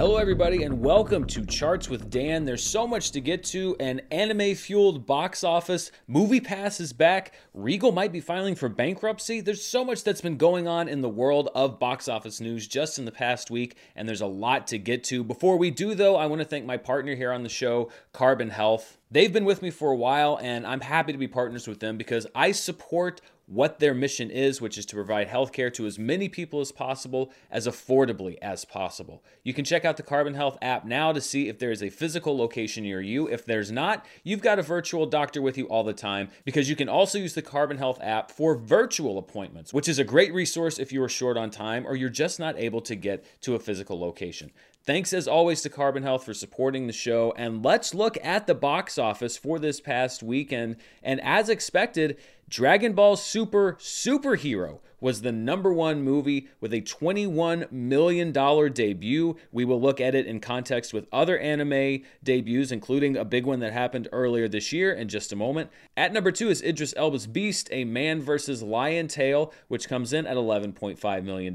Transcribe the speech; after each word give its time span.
Hello, 0.00 0.16
everybody, 0.16 0.62
and 0.62 0.80
welcome 0.80 1.26
to 1.26 1.44
Charts 1.44 1.90
with 1.90 2.08
Dan. 2.08 2.46
There's 2.46 2.64
so 2.64 2.86
much 2.86 3.10
to 3.10 3.20
get 3.20 3.44
to 3.44 3.76
an 3.80 4.00
anime 4.10 4.54
fueled 4.54 5.04
box 5.04 5.44
office. 5.44 5.92
Movie 6.08 6.40
Pass 6.40 6.80
is 6.80 6.94
back. 6.94 7.34
Regal 7.52 7.92
might 7.92 8.10
be 8.10 8.22
filing 8.22 8.54
for 8.54 8.70
bankruptcy. 8.70 9.42
There's 9.42 9.62
so 9.62 9.84
much 9.84 10.02
that's 10.02 10.22
been 10.22 10.38
going 10.38 10.66
on 10.66 10.88
in 10.88 11.02
the 11.02 11.10
world 11.10 11.50
of 11.54 11.78
box 11.78 12.08
office 12.08 12.40
news 12.40 12.66
just 12.66 12.98
in 12.98 13.04
the 13.04 13.12
past 13.12 13.50
week, 13.50 13.76
and 13.94 14.08
there's 14.08 14.22
a 14.22 14.26
lot 14.26 14.66
to 14.68 14.78
get 14.78 15.04
to. 15.04 15.22
Before 15.22 15.58
we 15.58 15.70
do, 15.70 15.94
though, 15.94 16.16
I 16.16 16.24
want 16.24 16.40
to 16.40 16.48
thank 16.48 16.64
my 16.64 16.78
partner 16.78 17.14
here 17.14 17.30
on 17.30 17.42
the 17.42 17.50
show, 17.50 17.90
Carbon 18.14 18.48
Health. 18.48 18.96
They've 19.10 19.30
been 19.30 19.44
with 19.44 19.60
me 19.60 19.68
for 19.68 19.90
a 19.90 19.96
while, 19.96 20.38
and 20.40 20.66
I'm 20.66 20.80
happy 20.80 21.12
to 21.12 21.18
be 21.18 21.28
partners 21.28 21.68
with 21.68 21.80
them 21.80 21.98
because 21.98 22.26
I 22.34 22.52
support 22.52 23.20
what 23.50 23.80
their 23.80 23.92
mission 23.92 24.30
is, 24.30 24.60
which 24.60 24.78
is 24.78 24.86
to 24.86 24.94
provide 24.94 25.28
healthcare 25.28 25.72
to 25.74 25.84
as 25.84 25.98
many 25.98 26.28
people 26.28 26.60
as 26.60 26.70
possible, 26.70 27.32
as 27.50 27.66
affordably 27.66 28.38
as 28.40 28.64
possible. 28.64 29.24
You 29.42 29.52
can 29.52 29.64
check 29.64 29.84
out 29.84 29.96
the 29.96 30.04
Carbon 30.04 30.34
Health 30.34 30.56
app 30.62 30.84
now 30.84 31.12
to 31.12 31.20
see 31.20 31.48
if 31.48 31.58
there 31.58 31.72
is 31.72 31.82
a 31.82 31.90
physical 31.90 32.36
location 32.36 32.84
near 32.84 33.00
you. 33.00 33.26
If 33.26 33.44
there's 33.44 33.72
not, 33.72 34.06
you've 34.22 34.40
got 34.40 34.60
a 34.60 34.62
virtual 34.62 35.04
doctor 35.04 35.42
with 35.42 35.58
you 35.58 35.66
all 35.66 35.82
the 35.82 35.92
time 35.92 36.28
because 36.44 36.70
you 36.70 36.76
can 36.76 36.88
also 36.88 37.18
use 37.18 37.34
the 37.34 37.42
Carbon 37.42 37.78
Health 37.78 37.98
app 38.00 38.30
for 38.30 38.54
virtual 38.54 39.18
appointments, 39.18 39.74
which 39.74 39.88
is 39.88 39.98
a 39.98 40.04
great 40.04 40.32
resource 40.32 40.78
if 40.78 40.92
you 40.92 41.02
are 41.02 41.08
short 41.08 41.36
on 41.36 41.50
time 41.50 41.86
or 41.86 41.96
you're 41.96 42.08
just 42.08 42.38
not 42.38 42.56
able 42.56 42.80
to 42.82 42.94
get 42.94 43.24
to 43.42 43.56
a 43.56 43.58
physical 43.58 43.98
location. 43.98 44.52
Thanks 44.86 45.12
as 45.12 45.28
always 45.28 45.60
to 45.62 45.68
Carbon 45.68 46.02
Health 46.02 46.24
for 46.24 46.32
supporting 46.32 46.86
the 46.86 46.92
show. 46.92 47.34
And 47.36 47.62
let's 47.62 47.94
look 47.94 48.16
at 48.24 48.46
the 48.46 48.54
box 48.54 48.96
office 48.96 49.36
for 49.36 49.58
this 49.58 49.78
past 49.78 50.22
weekend. 50.22 50.76
And 51.02 51.20
as 51.20 51.50
expected, 51.50 52.16
Dragon 52.50 52.92
Ball 52.94 53.16
Super 53.16 53.74
Superhero 53.74 54.80
was 55.00 55.22
the 55.22 55.32
number 55.32 55.72
one 55.72 56.02
movie 56.02 56.48
with 56.60 56.72
a 56.72 56.80
$21 56.80 57.70
million 57.72 58.32
debut. 58.72 59.36
We 59.52 59.64
will 59.64 59.80
look 59.80 60.00
at 60.00 60.14
it 60.14 60.26
in 60.26 60.40
context 60.40 60.92
with 60.92 61.06
other 61.12 61.38
anime 61.38 62.02
debuts, 62.22 62.70
including 62.70 63.16
a 63.16 63.24
big 63.24 63.46
one 63.46 63.60
that 63.60 63.72
happened 63.72 64.08
earlier 64.12 64.48
this 64.48 64.72
year 64.72 64.92
in 64.92 65.08
just 65.08 65.32
a 65.32 65.36
moment. 65.36 65.70
At 65.96 66.12
number 66.12 66.30
two 66.32 66.50
is 66.50 66.62
Idris 66.62 66.94
Elba's 66.96 67.26
Beast, 67.26 67.68
a 67.72 67.84
man 67.84 68.20
versus 68.20 68.62
lion 68.62 69.08
tale, 69.08 69.52
which 69.68 69.88
comes 69.88 70.12
in 70.12 70.26
at 70.26 70.36
$11.5 70.36 71.24
million. 71.24 71.54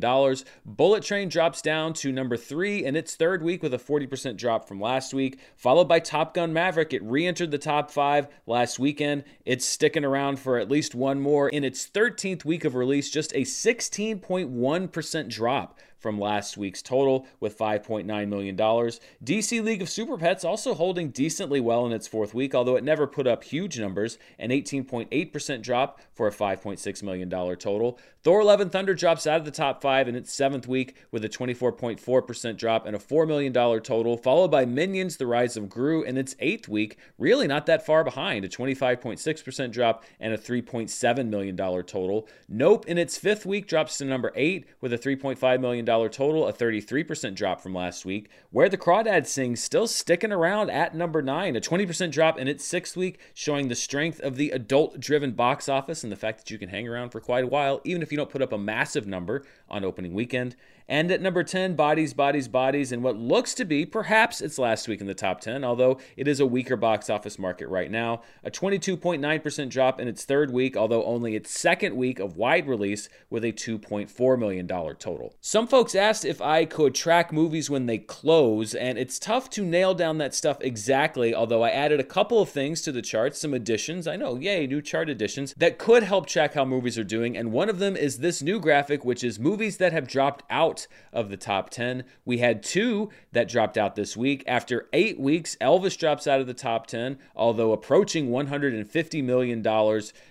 Bullet 0.65 1.03
Train 1.03 1.29
drops 1.29 1.61
down 1.61 1.93
to 1.93 2.11
number 2.11 2.37
three 2.37 2.83
in 2.83 2.95
its 2.95 3.15
third 3.15 3.43
week 3.43 3.61
with 3.61 3.73
a 3.73 3.77
40% 3.77 4.37
drop 4.37 4.67
from 4.67 4.79
last 4.79 5.13
week, 5.13 5.39
followed 5.55 5.87
by 5.87 5.99
Top 5.99 6.33
Gun 6.33 6.53
Maverick. 6.53 6.93
It 6.93 7.03
re 7.03 7.25
entered 7.25 7.51
the 7.51 7.57
top 7.57 7.91
five 7.91 8.27
last 8.45 8.79
weekend. 8.79 9.23
It's 9.45 9.65
sticking 9.65 10.05
around 10.05 10.39
for 10.39 10.57
at 10.57 10.69
least 10.69 10.95
one 10.95 11.19
more 11.19 11.49
in 11.49 11.63
its 11.63 11.87
13th 11.87 12.45
week 12.45 12.65
of 12.65 12.75
release, 12.75 13.09
just 13.09 13.34
a 13.35 13.41
16.1% 13.41 15.27
drop 15.27 15.79
from 16.05 16.19
last 16.19 16.55
week's 16.55 16.83
total 16.83 17.25
with 17.39 17.57
$5.9 17.57 18.05
million. 18.05 18.55
DC 18.55 19.63
League 19.63 19.81
of 19.81 19.89
Super 19.89 20.19
Pets 20.19 20.45
also 20.45 20.75
holding 20.75 21.09
decently 21.09 21.59
well 21.59 21.83
in 21.87 21.91
its 21.91 22.07
fourth 22.07 22.35
week, 22.35 22.53
although 22.53 22.75
it 22.75 22.83
never 22.83 23.07
put 23.07 23.25
up 23.25 23.43
huge 23.43 23.79
numbers, 23.79 24.19
an 24.37 24.51
18.8% 24.51 25.63
drop 25.63 25.99
for 26.13 26.27
a 26.27 26.31
$5.6 26.31 27.01
million 27.01 27.27
total. 27.27 27.97
Thor 28.23 28.43
Love 28.43 28.59
and 28.59 28.71
Thunder 28.71 28.93
drops 28.95 29.27
out 29.27 29.39
of 29.39 29.45
the 29.45 29.51
top 29.51 29.81
five 29.81 30.07
in 30.07 30.15
its 30.15 30.33
seventh 30.33 30.67
week 30.67 30.95
with 31.11 31.23
a 31.23 31.29
24.4% 31.29 32.57
drop 32.57 32.85
and 32.85 32.95
a 32.95 32.99
$4 32.99 33.27
million 33.27 33.53
total, 33.53 34.17
followed 34.17 34.49
by 34.49 34.65
Minions 34.65 35.17
The 35.17 35.27
Rise 35.27 35.57
of 35.57 35.69
Gru 35.69 36.03
in 36.03 36.17
its 36.17 36.35
eighth 36.39 36.67
week, 36.67 36.97
really 37.19 37.47
not 37.47 37.65
that 37.67 37.85
far 37.85 38.03
behind, 38.03 38.43
a 38.45 38.49
25.6% 38.49 39.71
drop 39.71 40.03
and 40.19 40.33
a 40.33 40.37
$3.7 40.37 41.27
million 41.29 41.55
total. 41.55 42.27
Nope 42.47 42.85
in 42.87 42.97
its 42.97 43.17
fifth 43.17 43.45
week 43.45 43.67
drops 43.67 43.97
to 43.99 44.05
number 44.05 44.31
eight 44.35 44.65
with 44.81 44.91
a 44.91 44.97
$3.5 44.97 45.59
million 45.59 45.85
total, 46.09 46.47
a 46.47 46.53
33% 46.53 47.35
drop 47.35 47.61
from 47.61 47.73
last 47.73 48.05
week. 48.05 48.29
Where 48.51 48.69
the 48.69 48.77
Crawdads 48.77 49.27
Sing 49.27 49.55
still 49.55 49.87
sticking 49.87 50.31
around 50.31 50.69
at 50.69 50.93
number 50.93 51.21
nine, 51.21 51.55
a 51.55 51.61
20% 51.61 52.11
drop 52.11 52.37
in 52.37 52.47
its 52.47 52.65
sixth 52.65 52.97
week, 52.97 53.19
showing 53.33 53.67
the 53.67 53.75
strength 53.75 54.19
of 54.19 54.35
the 54.35 54.51
adult 54.51 54.99
driven 54.99 55.31
box 55.31 55.69
office 55.69 56.03
and 56.03 56.11
the 56.11 56.17
fact 56.17 56.39
that 56.39 56.51
you 56.51 56.57
can 56.57 56.69
hang 56.69 56.87
around 56.87 57.09
for 57.09 57.21
quite 57.21 57.43
a 57.43 57.47
while, 57.47 57.81
even 57.83 58.01
if 58.01 58.11
you 58.11 58.17
don't 58.17 58.29
put 58.29 58.41
up 58.41 58.51
a 58.51 58.57
massive 58.57 59.07
number 59.07 59.45
on 59.69 59.85
opening 59.85 60.13
weekend. 60.13 60.55
And 60.87 61.11
at 61.11 61.21
number 61.21 61.43
10, 61.43 61.75
Bodies, 61.75 62.13
Bodies, 62.13 62.47
Bodies, 62.47 62.91
in 62.91 63.01
what 63.01 63.17
looks 63.17 63.55
to 63.55 63.65
be 63.65 63.85
perhaps 63.85 64.39
its 64.39 64.59
last 64.59 64.87
week 64.87 65.01
in 65.01 65.07
the 65.07 65.15
top 65.15 65.41
10, 65.41 65.63
although 65.63 65.99
it 66.15 66.27
is 66.27 66.39
a 66.39 66.45
weaker 66.45 66.75
box 66.75 67.09
office 67.09 67.39
market 67.39 67.67
right 67.69 67.89
now. 67.89 68.21
A 68.43 68.51
22.9% 68.51 69.69
drop 69.69 69.99
in 69.99 70.07
its 70.07 70.25
third 70.25 70.51
week, 70.51 70.77
although 70.77 71.03
only 71.05 71.35
its 71.35 71.49
second 71.49 71.95
week 71.95 72.19
of 72.19 72.37
wide 72.37 72.67
release 72.67 73.09
with 73.31 73.43
a 73.43 73.51
$2.4 73.51 74.39
million 74.39 74.67
total. 74.67 75.35
Some 75.41 75.67
folks 75.67 75.95
asked 75.95 76.23
if 76.23 76.39
I 76.39 76.65
could 76.65 76.93
track 76.93 77.33
movies 77.33 77.69
when 77.69 77.87
they 77.87 77.97
close, 77.97 78.75
and 78.75 78.99
it's 78.99 79.17
tough 79.17 79.49
to 79.51 79.65
nail 79.65 79.95
down 79.95 80.19
that 80.19 80.35
stuff 80.35 80.57
exactly, 80.61 81.33
although 81.33 81.63
I 81.63 81.69
added 81.69 81.99
a 81.99 82.03
couple 82.03 82.41
of 82.41 82.49
things 82.49 82.81
to 82.83 82.91
the 82.91 83.01
charts, 83.01 83.41
some 83.41 83.55
additions. 83.55 84.05
I 84.07 84.17
know, 84.17 84.35
yay, 84.35 84.67
new 84.67 84.81
chart 84.83 85.09
additions 85.09 85.55
that 85.57 85.79
could 85.79 86.03
help 86.03 86.27
track 86.27 86.53
how 86.53 86.65
movies 86.65 86.99
are 86.99 87.03
doing, 87.03 87.35
and 87.35 87.51
one 87.51 87.69
of 87.69 87.79
them 87.79 87.95
is 87.95 88.19
this 88.19 88.43
new 88.43 88.59
graphic, 88.59 89.03
which 89.03 89.23
is 89.23 89.39
movies 89.39 89.77
that 89.77 89.91
have 89.91 90.07
dropped 90.07 90.43
out 90.49 90.74
out 90.75 90.87
of 91.13 91.29
the 91.29 91.37
top 91.37 91.69
10. 91.69 92.03
We 92.25 92.39
had 92.39 92.61
two 92.61 93.09
that 93.31 93.47
dropped 93.47 93.77
out 93.77 93.95
this 93.95 94.17
week. 94.17 94.43
After 94.45 94.87
eight 94.91 95.19
weeks, 95.19 95.55
Elvis 95.61 95.97
drops 95.97 96.27
out 96.27 96.41
of 96.41 96.47
the 96.47 96.53
top 96.53 96.87
10, 96.87 97.17
although 97.35 97.71
approaching 97.71 98.29
$150 98.29 99.23
million 99.23 99.61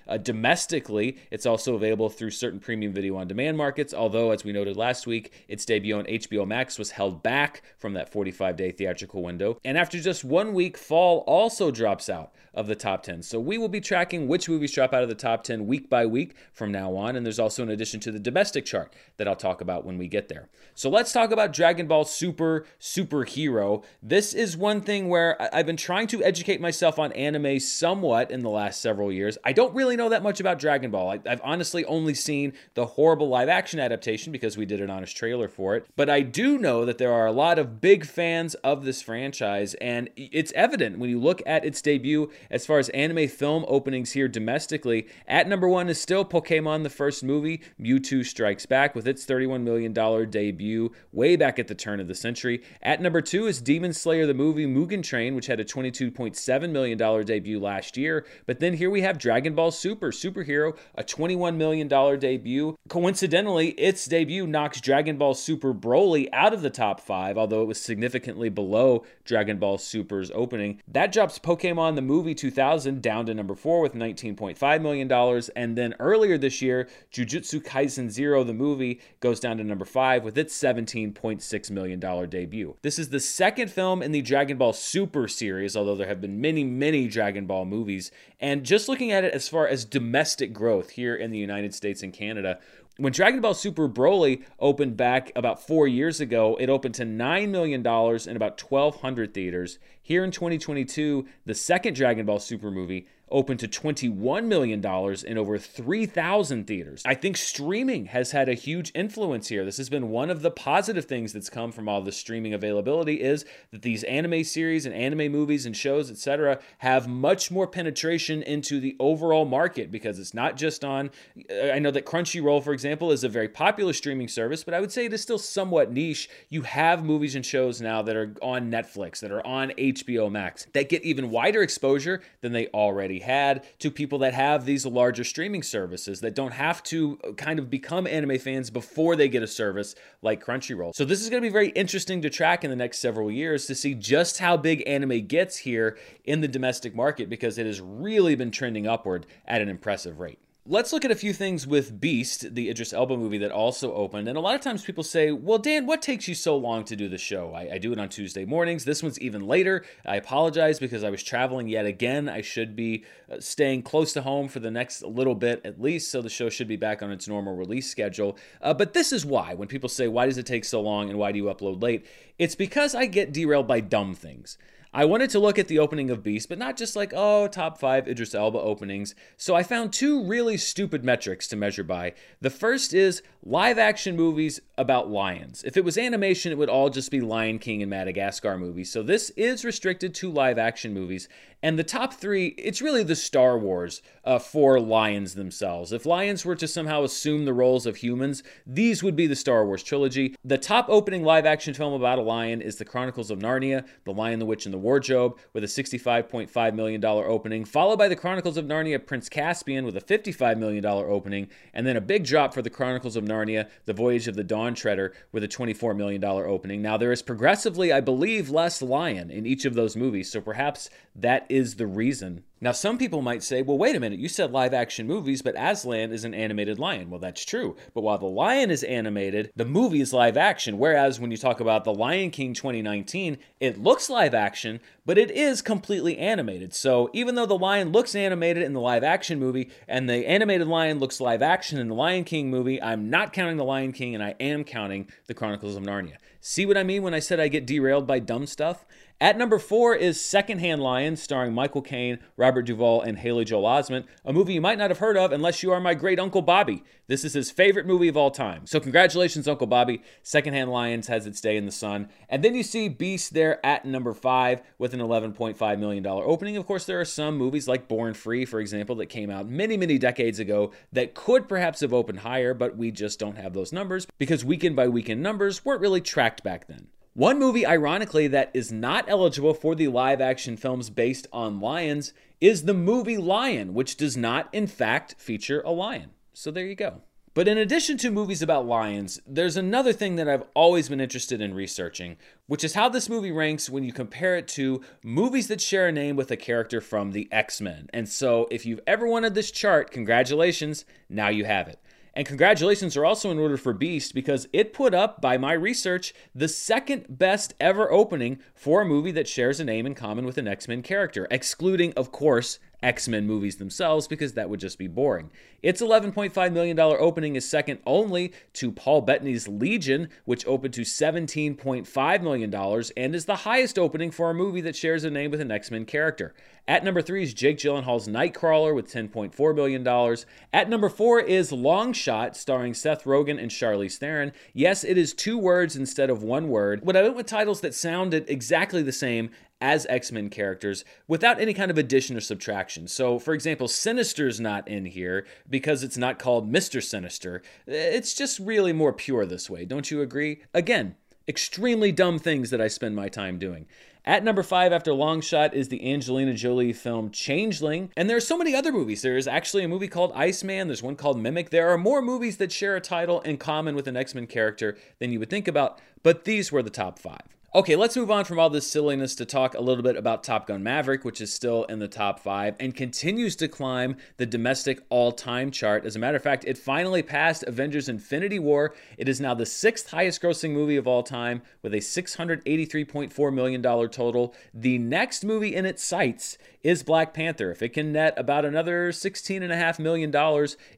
uh, 0.09 0.17
domestically. 0.17 1.19
It's 1.31 1.47
also 1.47 1.75
available 1.75 2.09
through 2.09 2.31
certain 2.31 2.61
premium 2.61 2.93
video 2.93 3.17
on 3.17 3.29
demand 3.29 3.57
markets, 3.57 3.95
although, 3.95 4.31
as 4.31 4.45
we 4.45 4.53
noted 4.53 4.77
last 4.77 5.07
week, 5.07 5.33
its 5.49 5.65
debut 5.65 5.99
on 5.99 6.05
HBO 6.05 6.47
Max 6.47 6.79
was 6.79 6.93
held 6.93 7.23
back 7.23 7.63
from 7.79 7.95
that 7.95 8.11
45 8.11 8.57
day 8.57 8.71
theatrical 8.71 9.23
window. 9.23 9.59
And 9.65 9.79
after 9.79 9.99
just 9.99 10.25
one 10.25 10.55
week, 10.55 10.77
Fall 10.77 11.25
also 11.27 11.71
drops 11.71 12.09
out 12.09 12.33
of 12.55 12.67
the 12.67 12.75
top 12.75 13.03
10. 13.03 13.23
So 13.23 13.41
we 13.41 13.59
will 13.59 13.69
be 13.69 13.81
tracking 13.81 14.29
which 14.29 14.49
movies 14.49 14.73
drop 14.73 14.95
out 14.95 15.03
of 15.03 15.09
the 15.09 15.15
top 15.15 15.43
10 15.45 15.67
week 15.67 15.91
by 15.91 16.07
week 16.07 16.35
from 16.53 16.71
now 16.71 16.95
on. 16.97 17.17
And 17.17 17.27
there's 17.27 17.39
also 17.39 17.63
an 17.63 17.71
addition 17.71 18.01
to 18.01 18.13
the 18.13 18.21
domestic 18.21 18.65
chart 18.65 18.95
that 19.17 19.27
I'll 19.27 19.37
talk 19.37 19.61
about 19.61 19.85
when 19.85 19.99
we 19.99 20.09
get 20.09 20.29
there. 20.29 20.49
So 20.75 20.89
let's 20.89 21.13
talk 21.13 21.31
about 21.31 21.53
Dragon 21.53 21.87
Ball 21.87 22.05
Super 22.05 22.67
Superhero. 22.81 23.85
This 24.03 24.33
is 24.33 24.57
one 24.57 24.81
thing 24.81 25.09
where 25.09 25.37
I've 25.55 25.67
been 25.67 25.77
trying 25.77 26.07
to 26.09 26.23
educate 26.23 26.61
myself 26.61 26.99
on 26.99 27.13
anime 27.13 27.61
somewhat 27.61 28.31
in 28.31 28.41
the 28.41 28.51
last 28.51 28.81
several 28.81 29.13
years. 29.13 29.37
I 29.45 29.53
don't 29.53 29.75
really 29.75 29.94
know 29.97 30.09
that 30.09 30.22
much 30.22 30.41
about 30.41 30.59
Dragon 30.59 30.91
Ball. 30.91 31.10
I, 31.10 31.28
have 31.28 31.41
honestly 31.44 31.84
only 31.84 32.15
seen 32.15 32.53
the 32.75 32.87
horrible 32.87 33.28
live 33.28 33.49
action 33.49 33.81
adaptation 33.81 34.32
because 34.32 34.56
we 34.56 34.66
did 34.66 34.81
an 34.81 34.91
honest 34.91 35.16
trailer 35.16 35.49
for 35.49 35.77
it. 35.77 35.87
But 35.97 36.10
I 36.10 36.21
do 36.21 36.59
know 36.59 36.84
that 36.84 36.99
there 36.99 37.12
are 37.12 37.27
a 37.27 37.32
lot 37.32 37.59
of 37.59 37.81
big 37.81 38.06
fans 38.06 38.55
of 38.56 38.84
this 38.84 39.03
franchise, 39.03 39.75
and 39.75 40.10
it's 40.16 40.53
evident 40.55 40.99
when 40.99 41.10
you 41.10 41.21
look 41.21 41.43
at 41.47 41.65
its 41.65 41.82
debut 41.82 42.31
as 42.50 42.66
far 42.66 42.78
as 42.78 42.88
anime 42.91 43.28
film 43.28 43.65
openings 43.69 44.12
here 44.12 44.28
domestically. 44.28 45.06
At 45.27 45.49
number 45.49 45.69
one 45.69 45.88
is 45.88 46.00
still 46.00 46.25
Pokemon, 46.25 46.82
the 46.82 46.91
first 46.91 47.25
movie, 47.25 47.62
Mewtwo 47.81 48.25
Strikes 48.25 48.66
Back, 48.66 48.94
with 48.94 49.06
its 49.06 49.25
$31 49.26 49.62
million 49.62 49.93
debut 50.31 50.93
way 51.12 51.37
back 51.37 51.59
at 51.59 51.69
the 51.69 51.75
turn 51.75 52.00
of 52.00 52.09
the 52.09 52.15
century. 52.15 52.62
At 52.82 53.00
number 53.00 53.21
two 53.21 53.47
is 53.47 53.61
Demon 53.61 53.93
Slayer, 53.93 54.26
the 54.26 54.34
movie 54.34 54.66
Mugen 54.66 55.03
Train, 55.03 55.34
which 55.34 55.47
had 55.47 55.61
a 55.61 55.65
$22.7 55.65 56.71
million 56.71 57.25
debut 57.25 57.61
last 57.61 57.97
year. 57.97 58.26
But 58.47 58.61
then 58.61 58.75
here 58.75 58.91
we 58.91 59.03
have 59.03 59.19
Dragon 59.19 59.55
Ball 59.55 59.71
Super, 59.84 60.12
Superhero, 60.12 60.75
a 60.95 61.05
$21 61.05 61.56
million 61.56 61.89
debut. 62.19 62.75
Coincidentally, 62.89 63.72
its 63.72 64.06
debut 64.06 64.47
knocks 64.47 64.81
Dragon 64.81 65.19
Ball 65.19 65.34
Super 65.34 65.75
Broly 65.75 66.27
out 66.33 66.55
of 66.55 66.62
the 66.62 66.71
top 66.71 67.00
five, 67.00 67.37
although 67.37 67.61
it 67.61 67.67
was 67.67 67.78
significantly 67.78 68.49
below 68.49 69.05
Dragon 69.27 69.59
Ball 69.59 69.77
Super's 69.77 70.31
opening. 70.34 70.81
That 70.89 71.12
drops 71.12 71.39
Pokemon 71.39 71.97
the 71.97 72.00
movie 72.00 72.34
2000 72.34 73.03
down 73.03 73.27
to 73.27 73.34
number 73.34 73.55
four 73.55 73.83
with 73.83 73.93
$19.5 73.93 74.81
million. 74.81 75.43
And 75.55 75.77
then 75.77 75.94
earlier 76.00 76.39
this 76.39 76.62
year, 76.62 76.89
Jujutsu 77.12 77.62
Kaisen 77.62 78.09
Zero, 78.09 78.43
the 78.43 78.55
movie, 78.55 79.03
goes 79.20 79.38
down 79.38 79.59
to 79.59 79.64
number 79.64 79.85
five 79.85 80.25
with 80.25 80.38
its 80.38 80.59
$17.6 80.59 81.70
million 81.70 82.00
debut. 82.31 82.75
This 82.81 82.99
is 82.99 83.11
the 83.11 83.20
second 83.20 83.70
film 83.70 84.03
in 84.03 84.12
the 84.12 84.23
Dragon 84.23 84.56
Ball 84.56 84.73
Super 84.73 85.29
series, 85.29 85.76
although 85.76 85.94
there 85.94 86.09
have 86.09 86.23
been 86.23 86.41
many, 86.41 86.64
many 86.64 87.06
Dragon 87.06 87.44
Ball 87.44 87.67
movies. 87.67 88.11
And 88.41 88.64
just 88.64 88.88
looking 88.88 89.12
at 89.12 89.25
it 89.25 89.35
as 89.35 89.47
far 89.47 89.69
as 89.69 89.74
domestic 89.82 90.53
growth 90.53 90.91
here 90.91 91.17
in 91.17 91.31
the 91.31 91.38
United 91.38 91.75
States 91.75 92.03
and 92.03 92.12
Canada, 92.12 92.59
when 92.97 93.12
Dragon 93.12 93.41
Ball 93.41 93.55
Super 93.55 93.88
Broly 93.88 94.44
opened 94.61 94.97
back 94.97 95.32
about 95.35 95.67
four 95.67 95.88
years 95.88 96.21
ago, 96.21 96.56
it 96.61 96.69
opened 96.69 96.94
to 96.97 97.05
$9 97.05 97.49
million 97.49 97.81
in 97.81 98.37
about 98.37 98.62
1,200 98.62 99.35
theaters. 99.35 99.81
Here 100.00 100.23
in 100.23 100.31
2022, 100.31 101.26
the 101.44 101.55
second 101.55 101.97
Dragon 101.97 102.26
Ball 102.26 102.38
Super 102.38 102.71
movie 102.71 103.09
opened 103.31 103.61
to 103.61 103.69
$21 103.69 104.44
million 104.44 104.85
in 105.26 105.38
over 105.38 105.59
3,000 105.59 106.67
theaters. 106.67 107.03
I 107.05 107.15
think 107.15 107.37
streaming 107.37 108.06
has 108.06 108.31
had 108.31 108.49
a 108.49 108.55
huge 108.55 108.93
influence 108.94 109.49
here. 109.49 109.65
This 109.65 109.79
has 109.79 109.88
been 109.88 110.11
one 110.11 110.31
of 110.31 110.43
the 110.43 110.50
positive 110.50 111.06
things 111.06 111.32
that's 111.32 111.50
come 111.50 111.73
from 111.73 111.88
all 111.88 112.03
the 112.03 112.12
streaming 112.12 112.55
availability 112.55 113.21
is 113.21 113.44
that 113.73 113.82
these 113.82 114.05
anime 114.05 114.44
series 114.44 114.87
and 114.87 114.94
anime 114.94 115.32
movies 115.32 115.67
and 115.67 115.76
shows, 115.76 116.11
etc., 116.11 116.61
have 116.79 117.09
much 117.09 117.50
more 117.50 117.67
penetration 117.67 118.43
into 118.43 118.81
the 118.81 118.97
overall 119.00 119.44
market 119.44 119.91
because 119.91 120.19
it's 120.19 120.35
not 120.35 120.56
just 120.56 120.85
on 120.85 121.11
I 121.50 121.79
know 121.79 121.91
that 121.91 122.06
Crunchyroll, 122.06 122.62
for 122.62 122.73
example, 122.73 123.11
is 123.12 123.25
a 123.25 123.29
very 123.29 123.49
popular 123.49 123.93
streaming 123.93 124.29
service, 124.29 124.65
but 124.65 124.75
I 124.75 124.81
would 124.81 124.93
say 124.93 125.06
it 125.06 125.12
is 125.12 125.23
still 125.23 125.38
somewhat 125.38 125.93
niche. 125.93 126.29
You 126.49 126.62
have 126.62 127.05
movies 127.05 127.35
and 127.35 127.44
shows 127.44 127.81
now 127.81 128.03
that 128.03 128.17
are 128.17 128.35
on 128.43 128.71
Netflix, 128.71 129.21
that 129.21 129.32
are 129.32 129.44
on 129.47 129.71
HBO 129.71 130.31
Max, 130.31 130.67
that 130.73 130.88
get 130.88 131.03
even 131.03 131.31
wider 131.31 131.62
exposure 131.62 132.23
than 132.41 132.53
they 132.53 132.69
already 132.69 133.13
had 133.20 133.64
to 133.81 133.90
people 133.90 134.19
that 134.20 134.34
have 134.34 134.64
these 134.64 134.87
larger 134.87 135.25
streaming 135.25 135.62
services 135.62 136.20
that 136.20 136.34
don't 136.34 136.52
have 136.52 136.82
to 136.84 137.19
uh, 137.25 137.32
kind 137.32 137.58
of 137.58 137.70
become 137.70 138.06
anime 138.06 138.38
fans 138.38 138.70
before 138.70 139.16
they 139.16 139.28
get 139.28 139.43
a 139.43 139.46
service 139.46 139.94
like 140.22 140.44
Crunchyroll. 140.44 140.94
So 140.94 141.05
this 141.05 141.22
is 141.22 141.31
going 141.31 141.43
to 141.43 141.49
be 141.49 141.52
very 141.52 141.69
interesting 141.70 142.22
to 142.22 142.31
track 142.31 142.64
in 142.64 142.70
the 142.70 142.76
next 142.76 142.99
several 142.99 143.31
years 143.31 143.66
to 143.66 143.75
see 143.75 143.94
just 143.94 144.38
how 144.38 144.56
big 144.56 144.82
anime 144.87 145.26
gets 145.26 145.58
here 145.58 145.96
in 146.25 146.40
the 146.40 146.49
domestic 146.49 146.94
market 146.94 147.28
because 147.28 147.58
it 147.58 147.66
has 147.66 147.81
really 147.81 148.34
been 148.34 148.50
trending 148.50 148.87
upward 148.87 149.26
at 149.46 149.62
an 149.62 149.69
impressive 149.69 150.20
rate. 150.20 150.38
Let's 150.66 150.94
look 150.94 151.05
at 151.05 151.11
a 151.11 151.14
few 151.14 151.34
things 151.34 151.66
with 151.66 152.00
Beast, 152.00 152.55
the 152.55 152.70
Idris 152.70 152.94
Elba 152.94 153.19
movie 153.19 153.37
that 153.37 153.50
also 153.50 153.93
opened. 153.93 154.28
And 154.28 154.38
a 154.38 154.40
lot 154.40 154.55
of 154.55 154.62
times 154.62 154.82
people 154.82 155.05
say, 155.05 155.31
Well, 155.31 155.58
Dan, 155.58 155.84
what 155.84 156.00
takes 156.00 156.26
you 156.26 156.34
so 156.34 156.56
long 156.56 156.84
to 156.84 156.96
do 156.96 157.06
the 157.06 157.19
show? 157.19 157.52
I, 157.52 157.75
I, 157.75 157.76
do 157.76 157.93
it 157.93 157.99
on 157.99 158.08
Tuesday 158.08 158.46
mornings. 158.46 158.87
This 158.87 159.02
one's 159.02 159.20
even 159.20 159.46
later. 159.46 159.84
I 160.06 160.16
apologize 160.16 160.78
because 160.78 161.05
I 161.05 161.11
was 161.11 161.22
traveling 161.22 161.69
yet 161.69 161.84
again. 161.84 162.31
I 162.31 162.40
should 162.40 162.75
be 162.75 163.05
uh, 163.31 163.40
staying 163.40 163.82
close 163.82 164.14
to 164.14 164.22
home 164.22 164.49
for 164.49 164.58
the 164.58 164.70
next 164.70 165.02
little 165.02 165.34
bit 165.34 165.61
at 165.66 165.82
least, 165.82 166.11
so 166.11 166.22
the 166.22 166.31
show 166.31 166.49
should 166.49 166.69
be 166.69 166.76
back 166.76 167.02
on 167.02 167.12
its 167.12 167.28
normal 167.28 167.55
release 167.55 167.90
schedule. 167.90 168.38
Uh, 168.62 168.72
but 168.72 168.94
this 168.94 169.12
is 169.12 169.26
why. 169.26 169.52
When 169.52 169.69
people 169.69 169.90
say, 169.90 170.08
Why 170.08 170.25
does 170.25 170.38
it 170.38 170.46
take 170.46 170.64
so 170.64 170.81
long 170.81 171.11
and 171.11 171.19
why 171.19 171.31
do 171.31 171.38
you 171.38 171.44
upload 171.44 171.82
late? 171.82 172.06
It's 172.38 172.55
because 172.55 172.94
I 172.94 173.05
get 173.05 173.34
derailed 173.34 173.69
by 173.69 173.81
dumb 173.81 174.14
things. 174.14 174.56
I 174.96 175.06
wanted 175.06 175.29
to 175.31 175.41
look 175.41 175.58
at 175.58 175.67
the 175.67 175.81
opening 175.81 176.08
of 176.08 176.23
Beast, 176.23 176.49
but 176.49 176.56
not 176.56 176.76
just 176.76 176.94
like, 176.94 177.12
oh, 177.17 177.49
top 177.49 177.79
five 177.79 178.06
Idris 178.06 178.32
Elba 178.32 178.61
openings. 178.61 179.17
So 179.37 179.56
I 179.56 179.64
found 179.64 179.93
two 179.93 180.25
really 180.25 180.56
stupid 180.56 181.05
metrics 181.05 181.49
to 181.49 181.56
measure 181.56 181.82
by. 181.82 182.12
The 182.41 182.49
first 182.49 182.94
is 182.94 183.20
live 183.43 183.76
action 183.76 184.14
movies 184.14 184.61
about 184.79 185.11
lions. 185.11 185.64
If 185.64 185.76
it 185.76 185.85
was 185.85 185.99
animation, 185.99 186.52
it 186.52 186.58
would 186.58 186.69
all 186.69 186.91
just 186.91 187.11
be 187.11 187.20
Lion 187.20 187.58
King 187.58 187.82
and 187.82 187.91
Madagascar 187.91 188.56
movies. 188.56 188.93
So 188.93 189.02
this 189.02 189.31
is 189.31 189.64
restricted 189.64 190.14
to 190.14 190.31
live 190.31 190.58
action 190.58 190.94
movies. 190.94 191.29
And 191.64 191.78
the 191.78 191.82
top 191.82 192.12
three, 192.12 192.49
it's 192.58 192.82
really 192.82 193.02
the 193.02 193.16
Star 193.16 193.58
Wars 193.58 194.02
uh, 194.22 194.38
for 194.38 194.78
lions 194.78 195.34
themselves. 195.34 195.94
If 195.94 196.05
lions 196.05 196.44
were 196.44 196.56
to 196.56 196.69
somehow 196.69 197.05
assume 197.05 197.46
the 197.46 197.55
roles 197.55 197.87
of 197.87 197.96
humans, 197.96 198.43
these 198.66 199.02
would 199.02 199.16
be 199.16 199.26
the 199.26 199.34
Star 199.34 199.64
Wars 199.64 199.82
trilogy. 199.82 200.37
The 200.44 200.58
top 200.58 200.84
opening 200.90 201.25
live 201.25 201.46
action 201.46 201.72
film 201.72 201.94
about 201.94 202.19
a 202.19 202.22
lion 202.22 202.61
is 202.61 202.76
The 202.76 202.84
Chronicles 202.84 203.31
of 203.31 203.38
Narnia, 203.38 203.87
The 204.05 204.12
Lion, 204.12 204.40
the 204.40 204.44
Witch, 204.44 204.66
and 204.66 204.75
the 204.75 204.78
Wardrobe, 204.78 205.38
with 205.55 205.64
a 205.64 205.66
$65.5 205.66 206.75
million 206.75 207.02
opening, 207.02 207.64
followed 207.64 207.96
by 207.96 208.08
The 208.08 208.16
Chronicles 208.16 208.58
of 208.58 208.66
Narnia, 208.66 209.05
Prince 209.05 209.31
Caspian, 209.31 209.87
with 209.87 209.96
a 209.96 210.02
$55 210.02 210.58
million 210.58 210.84
opening, 210.84 211.49
and 211.72 211.87
then 211.87 211.96
a 211.96 212.02
big 212.02 212.26
drop 212.26 212.52
for 212.52 212.61
The 212.61 212.69
Chronicles 212.69 213.16
of 213.16 213.25
Narnia, 213.25 213.70
The 213.87 213.94
Voyage 213.94 214.28
of 214.28 214.37
the 214.37 214.44
Dawn 214.44 214.75
Treader, 214.75 215.14
with 215.32 215.43
a 215.43 215.49
$24 215.49 215.96
million 215.96 216.22
opening. 216.22 216.82
Now, 216.82 216.99
there 216.99 217.11
is 217.12 217.22
progressively, 217.22 217.90
I 217.90 218.00
believe, 218.00 218.50
less 218.50 218.82
lion 218.82 219.31
in 219.31 219.46
each 219.46 219.64
of 219.64 219.72
those 219.72 219.96
movies, 219.96 220.31
so 220.31 220.43
perhaps 220.43 220.90
that 221.16 221.46
the 221.77 221.87
reason. 221.87 222.43
Now, 222.61 222.73
some 222.73 222.99
people 222.99 223.23
might 223.23 223.43
say, 223.43 223.62
well, 223.62 223.79
wait 223.79 223.95
a 223.95 224.01
minute, 224.01 224.19
you 224.19 224.29
said 224.29 224.51
live 224.51 224.75
action 224.75 225.06
movies, 225.06 225.41
but 225.41 225.55
Aslan 225.56 226.12
is 226.12 226.25
an 226.25 226.35
animated 226.35 226.79
lion. 226.79 227.11
Well, 227.11 227.21
that's 227.21 227.45
true. 227.45 227.77
But 227.93 228.01
while 228.01 228.19
the 228.19 228.27
lion 228.27 228.71
is 228.71 228.83
animated, 228.83 229.53
the 229.55 229.65
movie 229.65 230.01
is 230.01 230.12
live 230.12 230.37
action. 230.37 230.79
Whereas 230.79 231.21
when 231.21 231.31
you 231.31 231.37
talk 231.37 231.61
about 231.61 231.85
The 231.85 231.95
Lion 231.95 232.31
King 232.31 232.55
2019, 232.55 233.39
it 233.61 233.81
looks 233.81 234.11
live 234.11 234.35
action, 234.35 234.81
but 235.06 235.19
it 235.19 235.31
is 235.31 235.62
completely 235.62 236.19
animated. 236.19 236.75
So 236.75 237.11
even 237.12 237.35
though 237.35 237.47
the 237.47 237.59
lion 237.59 237.93
looks 237.93 238.15
animated 238.15 238.62
in 238.62 238.73
the 238.73 238.81
live 238.81 239.05
action 239.05 239.39
movie 239.39 239.71
and 239.87 240.09
the 240.09 240.27
animated 240.27 240.67
lion 240.67 240.99
looks 240.99 241.21
live 241.21 241.43
action 241.43 241.79
in 241.79 241.89
the 241.89 241.95
Lion 241.95 242.25
King 242.25 242.50
movie, 242.50 242.83
I'm 242.83 243.11
not 243.11 243.33
counting 243.33 243.59
The 243.59 243.65
Lion 243.65 243.93
King 243.93 244.15
and 244.15 244.25
I 244.25 244.35
am 244.41 244.65
counting 244.65 245.09
The 245.27 245.35
Chronicles 245.35 245.77
of 245.77 245.83
Narnia. 245.83 246.17
See 246.41 246.67
what 246.67 246.77
I 246.77 246.83
mean 246.83 247.03
when 247.03 247.15
I 247.15 247.21
said 247.21 247.41
I 247.41 247.49
get 247.49 247.67
derailed 247.67 248.07
by 248.07 248.19
dumb 248.19 248.47
stuff? 248.47 248.85
At 249.25 249.38
number 249.38 249.59
four 249.59 249.94
is 249.97 250.21
Secondhand 250.21 250.82
Lions, 250.82 251.23
starring 251.23 251.55
Michael 251.55 251.81
Caine, 251.81 252.19
Robert 252.37 252.67
Duvall, 252.67 253.00
and 253.00 253.17
Haley 253.17 253.47
Joel 253.47 253.65
Osment, 253.65 254.05
a 254.23 254.35
movie 254.35 254.53
you 254.53 254.61
might 254.61 254.76
not 254.76 254.91
have 254.91 254.99
heard 254.99 255.17
of 255.17 255.32
unless 255.32 255.62
you 255.62 255.73
are 255.73 255.81
my 255.81 255.94
great 255.94 256.21
Uncle 256.21 256.43
Bobby. 256.43 256.85
This 257.06 257.25
is 257.25 257.32
his 257.32 257.50
favorite 257.50 257.87
movie 257.87 258.09
of 258.09 258.19
all 258.19 258.31
time. 258.31 258.67
So, 258.67 258.81
congratulations, 258.81 259.49
Uncle 259.49 259.67
Bobby. 259.67 260.03
Secondhand 260.23 260.71
Lions 260.71 261.06
has 261.06 261.26
its 261.26 261.41
day 261.41 261.56
in 261.56 261.65
the 261.65 261.73
sun. 261.73 262.11
And 262.29 262.44
then 262.44 262.55
you 262.55 262.62
see 262.62 262.91
Beast 262.91 263.32
there 263.32 263.65
at 263.65 263.87
number 263.87 264.12
five 264.12 264.61
with 264.76 264.93
an 264.93 265.00
$11.5 265.00 265.79
million 265.79 266.06
opening. 266.06 266.59
Of 266.59 266.67
course, 266.67 266.85
there 266.85 267.00
are 267.00 267.06
some 267.06 267.38
movies 267.38 267.67
like 267.67 267.88
Born 267.88 268.12
Free, 268.12 268.44
for 268.44 268.61
example, 268.61 268.97
that 268.97 269.06
came 269.06 269.31
out 269.31 269.49
many, 269.49 269.79
many 269.79 269.97
decades 269.97 270.38
ago 270.38 270.71
that 270.93 271.15
could 271.15 271.49
perhaps 271.49 271.81
have 271.81 271.94
opened 271.94 272.19
higher, 272.19 272.53
but 272.53 272.76
we 272.76 272.91
just 272.91 273.21
don't 273.21 273.38
have 273.38 273.55
those 273.55 273.73
numbers 273.73 274.06
because 274.19 274.44
weekend 274.44 274.76
by 274.76 274.87
weekend 274.87 275.23
numbers 275.23 275.65
weren't 275.65 275.81
really 275.81 276.03
tracked 276.03 276.43
back 276.43 276.67
then. 276.67 276.88
One 277.16 277.38
movie, 277.38 277.64
ironically, 277.64 278.26
that 278.26 278.50
is 278.55 278.72
not 278.72 279.05
eligible 279.06 279.55
for 279.55 279.76
the 279.76 279.87
live 279.87 280.20
action 280.20 280.56
films 280.56 280.90
based 280.90 281.28
on 281.32 281.61
lions 281.61 282.12
is 282.40 282.64
the 282.64 282.75
movie 282.75 283.16
Lion, 283.16 283.72
which 283.72 283.96
does 283.96 284.16
not, 284.16 284.49
in 284.52 284.66
fact, 284.66 285.14
feature 285.16 285.62
a 285.64 285.70
lion. 285.70 286.11
So 286.32 286.50
there 286.50 286.66
you 286.66 286.75
go. 286.75 287.02
But 287.32 287.46
in 287.46 287.56
addition 287.56 287.99
to 287.99 288.11
movies 288.11 288.43
about 288.43 288.66
lions, 288.66 289.20
there's 289.28 289.56
another 289.56 289.93
thing 289.93 290.16
that 290.16 290.28
I've 290.28 290.43
always 290.55 290.88
been 290.88 291.00
interested 291.00 291.40
in 291.40 291.55
researching, 291.55 292.16
which 292.49 292.64
is 292.64 292.75
how 292.75 292.88
this 292.88 293.08
movie 293.08 293.32
ranks 293.32 293.70
when 293.70 293.84
you 293.84 293.93
compare 293.93 294.37
it 294.37 294.49
to 294.49 294.81
movies 295.05 295.46
that 295.49 295.61
share 295.61 295.87
a 295.87 295.93
name 295.93 296.16
with 296.16 296.32
a 296.32 296.37
character 296.37 296.81
from 296.81 297.12
the 297.12 297.28
X 297.31 297.61
Men. 297.61 297.88
And 297.93 298.08
so 298.08 298.49
if 298.50 298.66
you've 298.66 298.81
ever 298.88 299.06
wanted 299.06 299.34
this 299.34 299.52
chart, 299.52 299.93
congratulations, 299.93 300.84
now 301.08 301.28
you 301.28 301.44
have 301.44 301.69
it. 301.69 301.81
And 302.16 302.26
congratulations 302.26 302.96
are 302.96 303.05
also 303.05 303.31
in 303.31 303.38
order 303.38 303.56
for 303.56 303.72
Beast 303.72 304.14
because 304.14 304.46
it 304.52 304.72
put 304.72 304.94
up, 304.94 305.20
by 305.20 305.37
my 305.37 305.52
research, 305.52 306.14
the 306.34 306.46
second 306.46 307.06
best 307.08 307.55
ever 307.58 307.90
opening 307.90 308.38
for 308.55 308.82
a 308.82 308.87
movie 308.87 309.11
that 309.12 309.28
shares 309.28 309.58
a 309.58 309.64
name 309.64 309.84
in 309.84 309.94
common 309.94 310.25
with 310.25 310.38
an 310.38 310.46
X 310.46 310.69
Men 310.69 310.82
character, 310.82 311.26
excluding, 311.31 311.93
of 311.94 312.12
course, 312.12 312.61
X 312.85 313.09
Men 313.09 313.27
movies 313.27 313.57
themselves 313.57 314.07
because 314.07 314.35
that 314.35 314.51
would 314.51 314.61
just 314.61 314.79
be 314.79 314.87
boring. 314.87 315.31
Its 315.63 315.81
$11.5 315.81 316.53
million 316.53 316.79
opening 316.79 317.35
is 317.35 317.49
second 317.49 317.81
only 317.87 318.33
to 318.53 318.71
Paul 318.71 319.01
Bettany's 319.01 319.49
Legion, 319.49 320.11
which 320.27 320.47
opened 320.47 320.75
to 320.75 320.83
$17.5 320.83 322.23
million 322.23 322.55
and 322.97 323.15
is 323.15 323.25
the 323.25 323.37
highest 323.37 323.79
opening 323.79 324.11
for 324.11 324.31
a 324.31 324.35
movie 324.35 324.61
that 324.61 324.77
shares 324.77 325.03
a 325.03 325.11
name 325.11 325.31
with 325.31 325.41
an 325.41 325.51
X 325.51 325.71
Men 325.71 325.87
character. 325.87 326.35
At 326.67 326.85
number 326.85 327.03
three 327.03 327.23
is 327.23 327.35
Jake 327.35 327.59
Gyllenhaal's 327.59 328.09
Nightcrawler 328.09 328.75
with 328.75 328.91
$10.4 328.91 329.55
million. 329.55 330.17
At 330.53 330.71
number 330.71 330.89
four 330.89 331.21
is 331.21 331.53
Long 331.53 331.93
Shot, 331.93 332.37
starring 332.37 332.73
Seth 332.73 333.05
Rogen 333.05 333.39
and 333.39 333.51
Charlize 333.51 333.99
Theron. 333.99 334.33
Yes, 334.55 334.83
it 334.83 334.97
is 334.97 335.12
two 335.12 335.37
words 335.37 335.76
instead 335.76 336.09
of 336.09 336.23
one 336.23 336.49
word. 336.49 336.81
When 336.83 336.97
I 336.97 337.03
went 337.03 337.17
with 337.17 337.26
titles 337.26 337.61
that 337.61 337.75
sounded 337.75 338.29
exactly 338.31 338.83
the 338.83 338.93
same 338.93 339.31
as 339.64 339.87
X 339.88 340.12
Men 340.12 340.28
characters 340.28 340.85
without 341.09 341.40
any 341.40 341.54
kind 341.54 341.71
of 341.71 341.78
addition 341.78 342.18
or 342.18 342.21
subtraction. 342.21 342.87
So, 342.87 343.18
for 343.18 343.33
example, 343.33 343.66
Sinister's 343.66 344.38
not 344.38 344.68
in 344.68 344.85
here 344.85 345.26
because 345.49 345.83
it's 345.83 345.97
not 345.97 346.18
called 346.18 346.52
Mr. 346.52 346.83
Sinister. 346.83 347.40
It's 347.66 348.12
just 348.12 348.38
really 348.38 348.75
more 348.75 348.92
pure 348.92 349.25
this 349.25 349.49
way. 349.49 349.64
Don't 349.64 349.90
you 349.90 350.02
agree? 350.02 350.42
Again, 350.52 350.97
extremely 351.26 351.92
dumb 351.92 352.18
things 352.18 352.50
that 352.50 352.61
I 352.61 352.68
spend 352.68 352.94
my 352.94 353.09
time 353.09 353.38
doing. 353.38 353.64
At 354.04 354.23
number 354.23 354.42
five, 354.42 354.71
after 354.71 354.92
Long 354.92 355.23
Shot, 355.23 355.54
is 355.54 355.68
the 355.68 355.90
Angelina 355.90 356.35
Jolie 356.35 356.75
film 356.75 357.11
Changeling. 357.11 357.90
And 357.97 358.11
there 358.11 358.18
are 358.18 358.21
so 358.21 358.37
many 358.37 358.54
other 358.54 358.71
movies. 358.71 359.00
There 359.00 359.16
is 359.16 359.26
actually 359.26 359.64
a 359.64 359.68
movie 359.68 359.88
called 359.88 360.12
Iceman, 360.14 360.66
there's 360.66 360.83
one 360.83 360.97
called 360.97 361.18
Mimic. 361.18 361.49
There 361.49 361.71
are 361.71 361.78
more 361.78 362.02
movies 362.02 362.37
that 362.37 362.52
share 362.52 362.76
a 362.76 362.83
title 362.83 363.23
in 363.23 363.38
common 363.38 363.75
with 363.75 363.88
an 363.88 363.97
X 363.97 364.14
Men 364.14 364.26
character 364.26 364.76
than 364.99 365.11
you 365.11 365.18
would 365.21 365.30
think 365.30 365.49
about, 365.49 365.80
but 366.02 366.25
these 366.25 366.52
were 366.52 366.62
the 366.62 366.68
top 366.68 366.99
five. 366.99 367.35
Okay, 367.56 367.76
let's 367.76 367.96
move 367.96 368.11
on 368.11 368.25
from 368.25 368.40
all 368.40 368.50
this 368.50 368.68
silliness 368.68 369.14
to 369.14 369.25
talk 369.25 369.54
a 369.54 369.61
little 369.61 369.84
bit 369.84 369.94
about 369.96 370.25
Top 370.25 370.49
Gun 370.49 370.64
Maverick, 370.64 371.04
which 371.04 371.20
is 371.20 371.32
still 371.32 371.62
in 371.66 371.78
the 371.78 371.87
top 371.87 372.18
five 372.18 372.56
and 372.58 372.75
continues 372.75 373.37
to 373.37 373.46
climb 373.46 373.96
the 374.16 374.26
domestic 374.26 374.82
all 374.88 375.12
time 375.12 375.52
chart. 375.52 375.87
As 375.87 375.94
a 375.94 376.00
matter 376.00 376.16
of 376.16 376.23
fact, 376.25 376.44
it 376.49 376.58
finally 376.58 377.00
passed 377.00 377.44
Avengers 377.44 377.88
Infinity 377.88 378.40
War. 378.40 378.75
It 378.99 379.08
is 379.08 379.20
now 379.20 379.34
the 379.34 379.46
sixth 379.46 379.90
highest 379.90 380.20
grossing 380.20 380.50
movie 380.50 380.75
of 380.75 380.88
all 380.88 381.04
time 381.04 381.42
with 381.62 381.75
a 381.75 381.76
$683.4 381.76 383.32
million 383.32 383.62
total. 383.62 384.34
The 384.52 384.78
next 384.78 385.25
movie 385.25 385.54
in 385.54 385.64
its 385.64 385.84
sights 385.84 386.38
is 386.64 386.82
Black 386.82 387.14
Panther. 387.14 387.52
If 387.52 387.62
it 387.62 387.75
can 387.75 387.92
net 387.92 388.14
about 388.16 388.44
another 388.44 388.90
$16.5 388.90 389.78
million, 389.78 390.11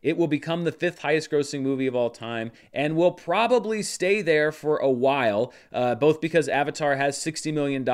it 0.03 0.19
will 0.19 0.27
become 0.27 0.65
the 0.65 0.73
fifth 0.73 0.99
highest 0.99 1.31
grossing 1.31 1.63
movie 1.63 1.87
of 1.87 1.95
all 1.95 2.11
time 2.11 2.51
and 2.75 2.97
will 2.97 3.13
probably 3.13 3.83
stay 3.83 4.21
there 4.21 4.51
for 4.53 4.77
a 4.79 4.91
while, 4.91 5.55
uh, 5.73 5.95
both 5.95 6.21
because 6.21 6.49
Avatar 6.67 6.97
has 6.97 7.17
$60 7.17 7.55
million 7.55 7.89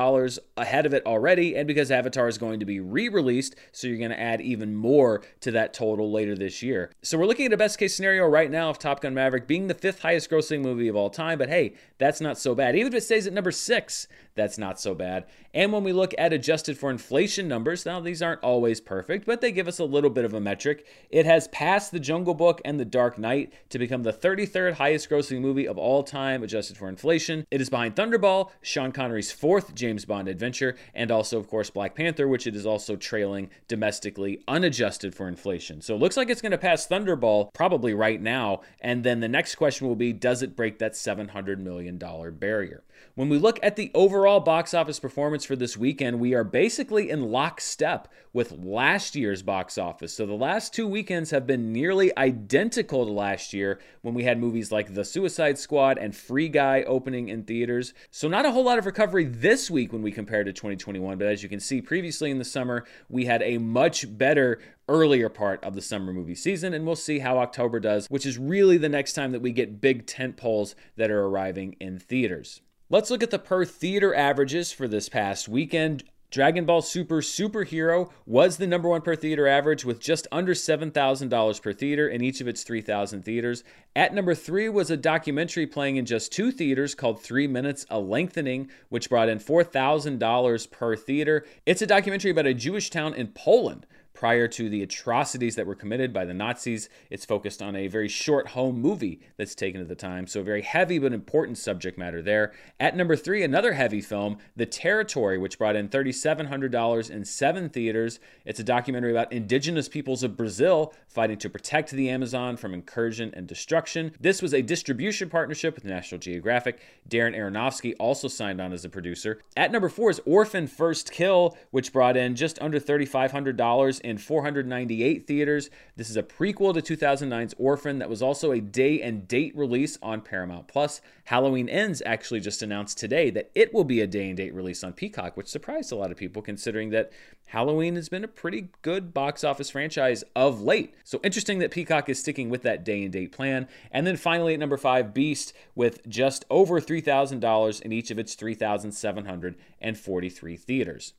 ahead 0.57 0.87
of 0.87 0.95
it 0.95 1.05
already, 1.05 1.55
and 1.55 1.69
because 1.69 1.91
Avatar 1.91 2.27
is 2.27 2.39
going 2.39 2.59
to 2.59 2.65
be 2.65 2.81
re 2.81 3.11
released, 3.11 3.55
so 3.71 3.87
you're 3.87 3.99
going 3.99 4.09
to 4.09 4.19
add 4.19 4.41
even 4.41 4.75
more 4.75 5.21
to 5.41 5.51
that 5.51 5.75
total 5.75 6.11
later 6.11 6.35
this 6.35 6.63
year. 6.63 6.91
So 7.03 7.19
we're 7.19 7.27
looking 7.27 7.45
at 7.45 7.53
a 7.53 7.59
best 7.59 7.79
case 7.79 7.95
scenario 7.95 8.27
right 8.27 8.51
now 8.51 8.71
of 8.71 8.79
Top 8.79 9.03
Gun 9.03 9.13
Maverick 9.13 9.47
being 9.47 9.67
the 9.67 9.75
fifth 9.75 10.01
highest 10.01 10.31
grossing 10.31 10.63
movie 10.63 10.89
of 10.89 10.97
all 10.97 11.11
time, 11.11 11.37
but 11.37 11.51
hey, 11.51 11.75
that's 11.99 12.23
not 12.23 12.39
so 12.39 12.55
bad. 12.55 12.75
Even 12.75 12.91
if 12.91 12.97
it 12.97 13.05
stays 13.05 13.27
at 13.27 13.35
number 13.35 13.51
six, 13.51 14.09
that's 14.35 14.59
not 14.59 14.81
so 14.81 14.95
bad. 14.95 15.27
And 15.55 15.73
when 15.73 15.85
we 15.85 15.93
look 15.93 16.15
at 16.17 16.33
adjusted 16.33 16.79
for 16.79 16.91
inflation 16.91 17.47
numbers, 17.49 17.85
now 17.85 18.01
these 18.01 18.23
aren't 18.23 18.43
always 18.43 18.81
perfect, 18.81 19.27
but 19.27 19.41
they 19.41 19.53
give 19.53 19.69
us 19.69 19.79
a 19.79 19.85
little 19.85 20.09
bit 20.09 20.25
of 20.25 20.33
a 20.33 20.41
metric. 20.41 20.87
It 21.11 21.27
has 21.27 21.49
passed 21.49 21.93
The 21.93 22.01
Jungle 22.01 22.35
Book 22.35 22.61
and 22.65 22.81
The 22.81 22.85
Dark 22.85 23.19
Knight 23.19 23.53
to 23.69 23.79
become 23.79 24.03
the 24.03 24.13
33rd 24.13 24.75
highest 24.75 25.11
grossing 25.11 25.41
movie 25.41 25.69
of 25.69 25.77
all 25.77 26.03
time, 26.03 26.43
adjusted 26.43 26.79
for 26.79 26.89
inflation. 26.89 27.47
It 27.51 27.61
is 27.61 27.69
behind 27.69 27.97
Thunderball, 27.97 28.51
Sean 28.63 28.93
Connery's 28.93 29.31
fourth 29.31 29.75
James 29.75 30.05
Bond 30.07 30.29
adventure, 30.29 30.77
and 30.95 31.11
also, 31.11 31.39
of 31.39 31.49
course, 31.49 31.69
Black 31.69 31.95
Panther, 31.95 32.27
which 32.27 32.47
it 32.47 32.57
is 32.57 32.65
also 32.65 32.97
trailing 32.97 33.51
domestically, 33.69 34.43
unadjusted 34.49 35.15
for 35.15 35.29
inflation. 35.29 35.83
So 35.83 35.95
it 35.95 35.99
looks 35.99 36.17
like 36.17 36.31
it's 36.31 36.43
going 36.43 36.53
to 36.53 36.59
pass 36.59 36.87
Thunderball 36.87 37.53
probably 37.53 37.93
right 37.93 38.21
now. 38.21 38.63
And 38.81 39.05
then 39.05 39.21
the 39.21 39.29
next 39.29 39.57
question 39.57 39.87
will 39.87 39.97
be 39.97 40.13
Does 40.13 40.43
it 40.43 40.57
break 40.57 40.79
that 40.79 40.93
$700 40.93 41.59
million 41.59 41.99
barrier? 41.99 42.83
When 43.15 43.29
we 43.29 43.39
look 43.39 43.59
at 43.63 43.77
the 43.77 43.91
overall 43.95 44.22
box 44.41 44.73
office 44.75 45.01
performance 45.01 45.45
for 45.45 45.57
this 45.57 45.77
weekend, 45.77 46.21
we 46.21 46.35
are 46.35 46.45
basically 46.45 47.11
in 47.11 47.31
lockstep 47.31 48.09
with 48.33 48.53
last 48.53 49.15
year's 49.15 49.43
box 49.43 49.77
office. 49.77 50.15
So 50.15 50.25
the 50.25 50.33
last 50.33 50.73
two 50.73 50.87
weekends 50.87 51.31
have 51.33 51.47
been 51.47 51.73
nearly 51.73 52.17
identical 52.17 53.05
to 53.05 53.13
last 53.13 53.53
year 53.53 53.81
when 54.01 54.15
we 54.15 54.25
had 54.25 54.39
movies 54.39 54.73
like 54.73 54.95
The 54.95 55.05
Suicide 55.05 55.59
Squad 55.59 55.99
and 55.99 56.15
Free 56.15 56.49
Guy 56.49 56.83
opening 56.83 57.29
in 57.29 57.43
theaters. 57.43 57.95
So 58.11 58.29
not 58.29 58.47
a 58.47 58.53
whole 58.53 58.65
lot 58.65 58.79
of 58.79 58.87
recovery 58.87 59.25
this 59.25 59.71
week 59.71 59.93
when 59.93 60.03
we 60.03 60.13
compare 60.13 60.45
to 60.45 60.53
2021, 60.53 61.19
but 61.19 61.27
as 61.27 61.43
you 61.43 61.49
can 61.49 61.61
see 61.61 61.83
previously 61.83 62.31
in 62.31 62.39
the 62.39 62.45
summer, 62.45 62.85
we 63.09 63.25
had 63.25 63.43
a 63.43 63.59
much 63.59 64.17
better 64.17 64.59
earlier 64.89 65.29
part 65.29 65.63
of 65.65 65.75
the 65.75 65.83
summer 65.83 66.13
movie 66.13 66.35
season, 66.35 66.75
and 66.75 66.87
we'll 66.87 66.97
see 66.97 67.19
how 67.19 67.39
October 67.39 67.81
does, 67.81 68.07
which 68.09 68.27
is 68.27 68.39
really 68.39 68.79
the 68.79 68.89
next 68.89 69.13
time 69.13 69.33
that 69.33 69.43
we 69.43 69.53
get 69.53 69.81
big 69.81 70.07
tent 70.07 70.37
poles 70.37 70.75
that 70.97 71.11
are 71.11 71.25
arriving 71.25 71.77
in 71.81 71.99
theaters. 71.99 72.61
Let's 72.93 73.11
look 73.11 73.23
at 73.23 73.31
the 73.31 73.39
per 73.39 73.65
theater 73.65 74.15
averages 74.15 74.71
for 74.71 74.87
this 74.87 75.09
past 75.09 75.49
weekend. 75.49 76.05
Dragon 76.31 76.67
Ball 76.67 76.83
Super 76.83 77.23
Superhero 77.23 78.11
was 78.27 78.59
the 78.59 78.67
number 78.67 78.87
one 78.87 79.01
per 79.01 79.17
theater 79.17 79.49
average 79.49 79.83
with 79.83 79.99
just 79.99 80.27
under 80.31 80.53
$7,000 80.53 81.63
per 81.63 81.73
theater 81.73 82.07
in 82.07 82.23
each 82.23 82.43
of 82.43 82.49
its 82.49 82.63
3,000 82.65 83.25
theaters. 83.25 83.65
At 83.97 84.13
number 84.13 84.35
three 84.35 84.69
was 84.69 84.91
a 84.91 84.99
documentary 84.99 85.67
playing 85.67 85.97
in 85.97 86.05
just 86.05 86.33
two 86.33 86.53
theaters 86.53 86.95
called 86.95 87.23
Three 87.23 87.47
Minutes 87.47 87.87
A 87.89 87.99
Lengthening, 87.99 88.69
which 88.91 89.09
brought 89.09 89.31
in 89.31 89.39
$4,000 89.39 90.71
per 90.71 90.95
theater. 90.95 91.47
It's 91.65 91.81
a 91.81 91.87
documentary 91.87 92.33
about 92.33 92.45
a 92.45 92.53
Jewish 92.53 92.91
town 92.91 93.15
in 93.15 93.29
Poland 93.29 93.87
prior 94.15 94.47
to 94.49 94.69
the 94.69 94.83
atrocities 94.83 95.57
that 95.57 95.67
were 95.67 95.75
committed 95.75 96.13
by 96.13 96.25
the 96.25 96.35
Nazis. 96.35 96.89
It's 97.11 97.25
focused 97.25 97.63
on 97.63 97.75
a 97.75 97.89
very 97.89 98.09
short 98.09 98.49
home 98.49 98.81
movie 98.81 99.21
that's 99.37 99.55
taken 99.55 99.81
at 99.81 99.89
the 99.89 99.95
time, 99.95 100.27
so 100.27 100.41
a 100.41 100.45
very 100.45 100.63
heavy 100.63 100.99
but 100.99 101.13
important 101.13 101.59
subject 101.59 101.99
matter 101.99 102.23
there. 102.23 102.53
At 102.79 102.97
number 102.97 103.17
three, 103.17 103.43
another 103.43 103.73
heavy 103.73 104.01
film, 104.01 104.39
The 104.57 104.67
Territory, 104.67 105.39
which 105.39 105.59
brought 105.59 105.77
in 105.77 105.89
$3,700 105.89 107.11
in 107.11 107.25
seven 107.25 107.69
theaters. 107.69 108.21
It's 108.45 108.61
a 108.61 108.65
documentary 108.65 109.11
about 109.11 109.33
indigenous 109.33 109.89
peoples 109.89 110.23
of 110.23 110.37
Brazil 110.37 110.95
fighting 111.09 111.39
to 111.39 111.51
protect 111.51 111.91
the 111.91 112.09
Amazon 112.09 112.57
from 112.57 112.75
incursion 112.75 113.33
and 113.35 113.47
destruction. 113.47 114.13
This 114.21 114.43
was 114.43 114.55
a 114.55 114.63
distribution 114.63 115.29
partnership 115.29 115.75
with 115.75 115.85
National 115.85 116.19
Geographic. 116.19 116.81
Darren 117.09 117.37
Aronofsky 117.37 117.95
also 117.99 118.29
signed 118.29 118.61
on 118.61 118.73
as 118.73 118.85
a 118.85 118.89
producer. 118.89 119.41
At 119.57 119.73
number 119.73 119.89
four 119.89 120.11
is 120.11 120.21
Orphan 120.25 120.67
First 120.67 121.13
Kill, 121.13 121.57
which 121.71 121.93
brought 121.93 122.17
in 122.17 122.37
just 122.37 122.61
under 122.61 122.81
$3,500 122.81 124.01
in 124.03 124.19
498 124.19 125.27
theaters. 125.27 125.71
This 125.97 126.11
is 126.11 126.17
a 126.17 126.23
prequel 126.23 126.75
to 126.75 126.83
2009's 126.83 127.55
Orphan 127.59 127.99
that 127.99 128.11
was 128.11 128.23
also 128.23 128.53
a 128.53 128.61
day 128.61 129.01
and 129.01 129.27
date 129.27 129.57
release 129.57 129.99
on 130.03 130.21
Paramount 130.21 130.69
Plus. 130.69 131.01
Halloween 131.25 131.69
Ends 131.69 132.03
actually 132.05 132.41
just 132.41 132.63
announced 132.63 132.99
today 132.99 133.31
that 133.31 133.51
it 133.55 133.73
will 133.73 133.85
be 133.85 134.01
a 134.01 134.07
day 134.07 134.29
and 134.29 134.37
date 134.37 134.55
release 134.55 134.85
on 134.85 134.93
Peacock, 134.93 135.37
which 135.37 135.49
surprised 135.49 135.93
a 135.93 135.97
lot 135.97 136.11
of 136.11 136.17
people 136.17 136.43
considering 136.43 136.91
that 136.91 137.13
Halloween 137.47 137.97
has 137.97 138.09
been 138.09 138.25
a 138.25 138.29
pretty 138.29 138.69
good 138.81 139.13
box 139.13 139.45
office 139.45 139.69
franchise 139.71 140.25
of 140.35 140.63
late. 140.63 140.95
So 141.05 141.21
interesting 141.23 141.59
that 141.59 141.71
Peacock 141.71 142.09
is 142.09 142.19
sticking 142.19 142.49
with 142.51 142.63
that 142.63 142.85
day 142.85 143.03
and 143.03 143.13
date 143.13 143.33
plan. 143.33 143.69
And 143.91 144.07
then 144.07 144.17
finally 144.17 144.55
at 144.55 144.61
number 144.61 144.79
5, 144.79 145.13
Beast 145.13 145.53
with 145.75 146.09
just 146.09 146.47
over 146.49 146.81
$3,000 146.81 147.83
in 147.83 147.93
each 147.93 148.11
of 148.11 148.19
its 148.19 148.35
3,743 148.35 150.57
theaters. 150.57 151.13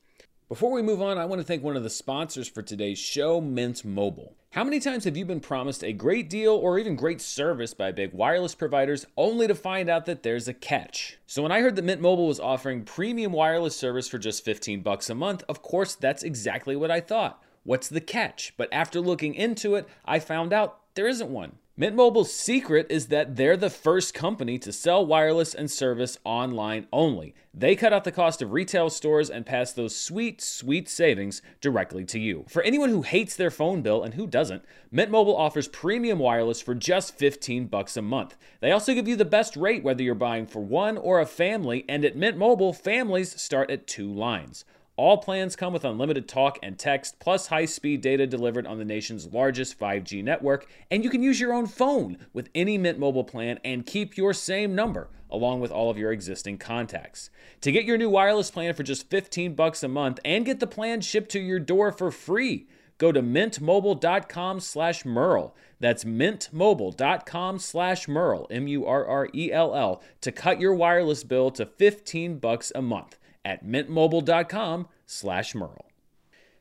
Before 0.50 0.72
we 0.72 0.82
move 0.82 1.02
on, 1.02 1.18
I 1.18 1.24
want 1.24 1.40
to 1.40 1.48
thank 1.48 1.64
one 1.64 1.78
of 1.78 1.84
the 1.84 1.90
sponsors 1.90 2.50
for 2.50 2.62
today's 2.62 3.00
show, 3.00 3.40
Mint 3.40 3.86
Mobile. 3.86 4.36
How 4.52 4.66
many 4.66 4.82
times 4.82 5.06
have 5.06 5.16
you 5.16 5.24
been 5.24 5.40
promised 5.40 5.84
a 5.84 5.94
great 5.94 6.30
deal 6.30 6.54
or 6.54 6.78
even 6.78 6.98
great 6.98 7.22
service 7.22 7.74
by 7.74 7.94
big 7.94 8.12
wireless 8.12 8.54
providers 8.54 9.06
only 9.16 9.48
to 9.48 9.56
find 9.56 9.90
out 9.90 10.06
that 10.06 10.22
there's 10.22 10.50
a 10.50 10.54
catch? 10.54 11.18
So 11.26 11.42
when 11.42 11.54
I 11.54 11.62
heard 11.62 11.78
that 11.78 11.86
Mint 11.86 12.02
Mobile 12.02 12.28
was 12.28 12.42
offering 12.42 12.84
premium 12.84 13.32
wireless 13.32 13.76
service 13.76 14.10
for 14.10 14.18
just 14.18 14.44
15 14.44 14.82
bucks 14.82 15.10
a 15.10 15.16
month, 15.16 15.46
of 15.48 15.62
course 15.62 15.96
that's 15.96 16.24
exactly 16.24 16.76
what 16.76 16.92
I 16.92 17.00
thought. 17.00 17.42
What's 17.64 17.88
the 17.88 18.02
catch? 18.02 18.54
But 18.58 18.68
after 18.74 19.00
looking 19.00 19.36
into 19.36 19.76
it, 19.76 19.88
I 20.04 20.20
found 20.20 20.52
out 20.52 20.82
there 20.96 21.08
isn't 21.08 21.32
one. 21.32 21.54
Mint 21.76 21.96
Mobile's 21.96 22.32
secret 22.32 22.86
is 22.92 23.08
that 23.08 23.36
they're 23.36 23.58
the 23.58 23.68
first 23.68 24.14
company 24.14 24.60
to 24.60 24.72
sell 24.72 25.04
wireless 25.04 25.56
and 25.56 25.72
service 25.72 26.20
online 26.24 26.86
only. 26.94 27.34
They 27.52 27.76
cut 27.76 27.92
out 27.92 28.04
the 28.04 28.12
cost 28.12 28.44
of 28.44 28.52
retail 28.52 28.92
stores 28.92 29.28
and 29.28 29.44
pass 29.44 29.74
those 29.74 29.96
sweet, 29.96 30.40
sweet 30.40 30.88
savings 30.88 31.42
directly 31.62 32.06
to 32.06 32.20
you. 32.20 32.46
For 32.48 32.62
anyone 32.62 32.90
who 32.90 33.02
hates 33.02 33.36
their 33.36 33.50
phone 33.50 33.82
bill 33.82 34.04
and 34.04 34.14
who 34.14 34.28
doesn't, 34.28 34.64
Mint 34.92 35.10
Mobile 35.10 35.36
offers 35.36 35.68
premium 35.68 36.20
wireless 36.20 36.62
for 36.62 36.76
just 36.76 37.18
15 37.18 37.66
bucks 37.66 37.98
a 37.98 38.04
month. 38.04 38.38
They 38.60 38.72
also 38.72 38.94
give 38.94 39.08
you 39.08 39.16
the 39.16 39.26
best 39.26 39.56
rate 39.56 39.84
whether 39.84 40.04
you're 40.04 40.14
buying 40.14 40.46
for 40.46 40.60
one 40.60 40.96
or 40.96 41.20
a 41.20 41.26
family, 41.26 41.86
and 41.90 42.06
at 42.06 42.16
Mint 42.16 42.38
Mobile, 42.38 42.74
families 42.74 43.42
start 43.42 43.72
at 43.72 43.88
two 43.88 44.14
lines. 44.14 44.64
All 44.96 45.18
plans 45.18 45.56
come 45.56 45.74
with 45.74 45.86
unlimited 45.86 46.28
talk 46.28 46.60
and 46.62 46.78
text, 46.78 47.18
plus 47.18 47.48
high 47.48 47.66
speed 47.66 48.02
data 48.02 48.28
delivered 48.28 48.68
on 48.68 48.78
the 48.78 48.86
nation's 48.86 49.34
largest 49.34 49.80
5G 49.80 50.24
network. 50.24 50.68
And 50.92 51.04
you 51.04 51.10
can 51.10 51.24
use 51.24 51.40
your 51.40 51.52
own 51.52 51.66
phone 51.66 52.18
with 52.32 52.50
any 52.54 52.78
Mint 52.78 53.00
Mobile 53.00 53.24
plan 53.24 53.60
and 53.66 53.88
keep 53.88 54.18
your 54.18 54.34
same 54.34 54.76
number 54.76 55.10
along 55.32 55.62
with 55.62 55.72
all 55.72 55.90
of 55.90 55.98
your 55.98 56.12
existing 56.12 56.60
contacts. 56.60 57.32
To 57.62 57.72
get 57.72 57.86
your 57.86 57.98
new 57.98 58.10
wireless 58.10 58.52
plan 58.52 58.76
for 58.76 58.84
just 58.84 59.10
15 59.10 59.56
bucks 59.56 59.82
a 59.82 59.88
month 59.88 60.20
and 60.24 60.46
get 60.46 60.60
the 60.60 60.68
plan 60.68 61.02
shipped 61.02 61.32
to 61.32 61.40
your 61.40 61.60
door 61.60 61.92
for 61.92 62.12
free, 62.12 62.68
go 63.00 63.12
to 63.12 63.24
mintmobile.com 63.24 64.60
slash 64.60 65.06
Murrell. 65.06 65.56
That's 65.80 66.04
mintmobile.com 66.04 67.58
slash 67.58 68.08
Murrell, 68.08 68.46
M-U-R-R-E-L-L, 68.52 70.04
to 70.22 70.32
cut 70.32 70.60
your 70.60 70.76
wireless 70.76 71.24
bill 71.24 71.50
to 71.50 71.66
15 71.66 72.38
bucks 72.38 72.72
a 72.76 72.84
month 72.84 73.18
at 73.46 73.66
mintmobile.com 73.66 74.88
slash 75.06 75.54
Murrell. 75.54 75.86